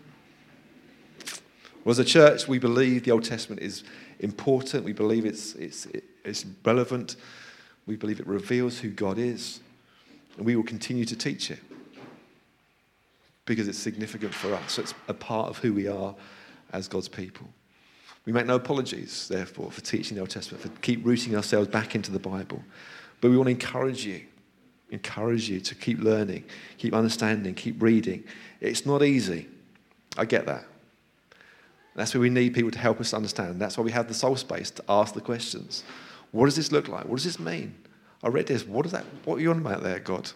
Well, 1.84 1.92
as 1.92 2.00
a 2.00 2.06
church, 2.06 2.48
we 2.48 2.60
believe 2.60 3.04
the 3.04 3.12
Old 3.12 3.24
Testament 3.24 3.62
is 3.62 3.84
important. 4.20 4.84
We 4.84 4.94
believe 4.94 5.26
it's, 5.26 5.56
it's, 5.56 5.88
it's 6.24 6.46
relevant. 6.64 7.16
We 7.86 7.96
believe 7.96 8.20
it 8.20 8.28
reveals 8.28 8.80
who 8.80 8.90
God 8.90 9.18
is. 9.18 9.60
And 10.38 10.46
we 10.46 10.56
will 10.56 10.64
continue 10.64 11.06
to 11.06 11.16
teach 11.16 11.52
it 11.52 11.60
because 13.46 13.68
it's 13.68 13.80
significant 13.80 14.34
for 14.34 14.54
us. 14.54 14.78
It's 14.78 14.94
a 15.08 15.14
part 15.14 15.50
of 15.50 15.58
who 15.58 15.74
we 15.74 15.88
are 15.88 16.16
as 16.72 16.88
God's 16.88 17.08
people. 17.08 17.48
We 18.26 18.32
make 18.32 18.46
no 18.46 18.56
apologies, 18.56 19.28
therefore, 19.28 19.72
for 19.72 19.82
teaching 19.82 20.16
the 20.16 20.22
Old 20.22 20.30
Testament, 20.30 20.62
for 20.62 20.70
keep 20.82 21.04
rooting 21.04 21.36
ourselves 21.36 21.68
back 21.68 21.96
into 21.96 22.12
the 22.12 22.20
Bible. 22.20 22.62
But 23.22 23.32
we 23.32 23.38
want 23.38 23.48
to 23.48 23.52
encourage 23.52 24.06
you, 24.06 24.22
encourage 24.92 25.50
you 25.50 25.60
to 25.62 25.74
keep 25.74 26.00
learning, 26.00 26.46
keep 26.78 26.94
understanding, 26.94 27.56
keep 27.56 27.82
reading. 27.82 28.24
It's 28.62 28.86
not 28.86 29.04
easy. 29.04 29.48
I 30.16 30.26
get 30.26 30.46
that. 30.46 30.66
That's 31.96 32.14
where 32.14 32.22
we 32.22 32.30
need 32.30 32.54
people 32.54 32.72
to 32.72 32.80
help 32.80 33.02
us 33.02 33.14
understand. 33.14 33.60
That's 33.60 33.78
why 33.78 33.84
we 33.84 33.92
have 33.92 34.08
the 34.08 34.14
soul 34.14 34.36
space 34.36 34.70
to 34.72 34.84
ask 34.88 35.16
the 35.16 35.22
questions. 35.22 35.84
What 36.32 36.46
does 36.46 36.56
this 36.56 36.72
look 36.72 36.88
like? 36.88 37.06
What 37.06 37.16
does 37.16 37.24
this 37.24 37.40
mean? 37.40 37.76
I 38.24 38.28
read 38.28 38.48
this. 38.48 38.66
What 38.66 38.86
is 38.86 38.92
that? 38.92 39.06
What 39.26 39.38
are 39.38 39.42
you 39.42 39.52
on 39.52 39.60
about 39.60 39.84
there, 39.84 40.00
God? 40.00 40.32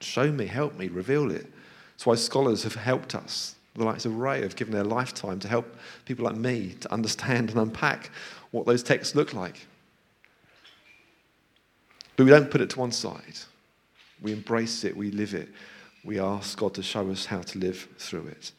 Show 0.00 0.30
me, 0.30 0.46
help 0.46 0.78
me, 0.78 0.88
reveal 0.88 1.30
it. 1.30 1.46
That's 1.92 2.06
why 2.06 2.14
scholars 2.16 2.64
have 2.64 2.74
helped 2.74 3.14
us. 3.14 3.54
The 3.74 3.84
likes 3.84 4.04
of 4.04 4.16
Ray 4.18 4.42
have 4.42 4.56
given 4.56 4.72
their 4.72 4.84
lifetime 4.84 5.40
to 5.40 5.48
help 5.48 5.76
people 6.04 6.24
like 6.24 6.36
me 6.36 6.74
to 6.80 6.92
understand 6.92 7.50
and 7.50 7.58
unpack 7.58 8.10
what 8.50 8.66
those 8.66 8.82
texts 8.82 9.14
look 9.14 9.32
like. 9.32 9.66
But 12.16 12.24
we 12.24 12.30
don't 12.30 12.50
put 12.50 12.60
it 12.60 12.70
to 12.70 12.78
one 12.78 12.92
side. 12.92 13.38
We 14.22 14.32
embrace 14.32 14.84
it, 14.84 14.96
we 14.96 15.10
live 15.10 15.34
it. 15.34 15.48
We 16.04 16.20
ask 16.20 16.56
God 16.58 16.74
to 16.74 16.82
show 16.82 17.10
us 17.10 17.26
how 17.26 17.40
to 17.40 17.58
live 17.58 17.88
through 17.98 18.26
it. 18.28 18.52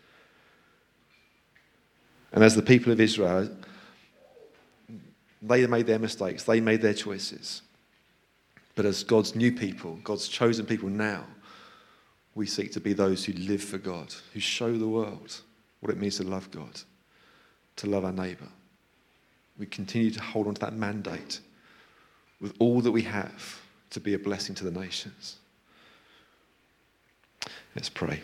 And 2.34 2.44
as 2.44 2.56
the 2.56 2.62
people 2.62 2.92
of 2.92 3.00
Israel, 3.00 3.50
they 5.48 5.66
made 5.68 5.86
their 5.86 6.00
mistakes, 6.00 6.44
they 6.44 6.60
made 6.60 6.82
their 6.82 6.94
choices. 6.94 7.62
But 8.76 8.86
as 8.86 9.04
God's 9.04 9.36
new 9.36 9.52
people, 9.52 10.00
God's 10.04 10.28
chosen 10.28 10.66
people 10.66 10.90
now, 10.90 11.24
we 12.34 12.46
seek 12.46 12.74
to 12.74 12.82
be 12.82 12.94
those 12.94 13.24
who 13.24 13.34
live 13.34 13.64
for 13.64 13.78
God, 13.78 14.14
who 14.34 14.40
show 14.40 14.78
the 14.78 14.88
world 14.88 15.40
what 15.80 15.92
it 15.92 15.98
means 15.98 16.18
to 16.18 16.24
love 16.24 16.52
God, 16.52 16.82
to 17.78 17.88
love 17.88 18.04
our 18.04 18.12
neighbour. 18.12 18.50
We 19.58 19.66
continue 19.66 20.12
to 20.12 20.22
hold 20.22 20.48
on 20.48 20.56
to 20.56 20.62
that 20.62 20.74
mandate 20.74 21.40
with 22.42 22.54
all 22.60 22.82
that 22.82 22.92
we 22.92 23.04
have 23.04 23.62
to 23.92 24.02
be 24.02 24.14
a 24.14 24.20
blessing 24.20 24.56
to 24.56 24.66
the 24.66 24.78
nations. 24.78 25.38
Let's 27.76 27.90
pray. 27.90 28.22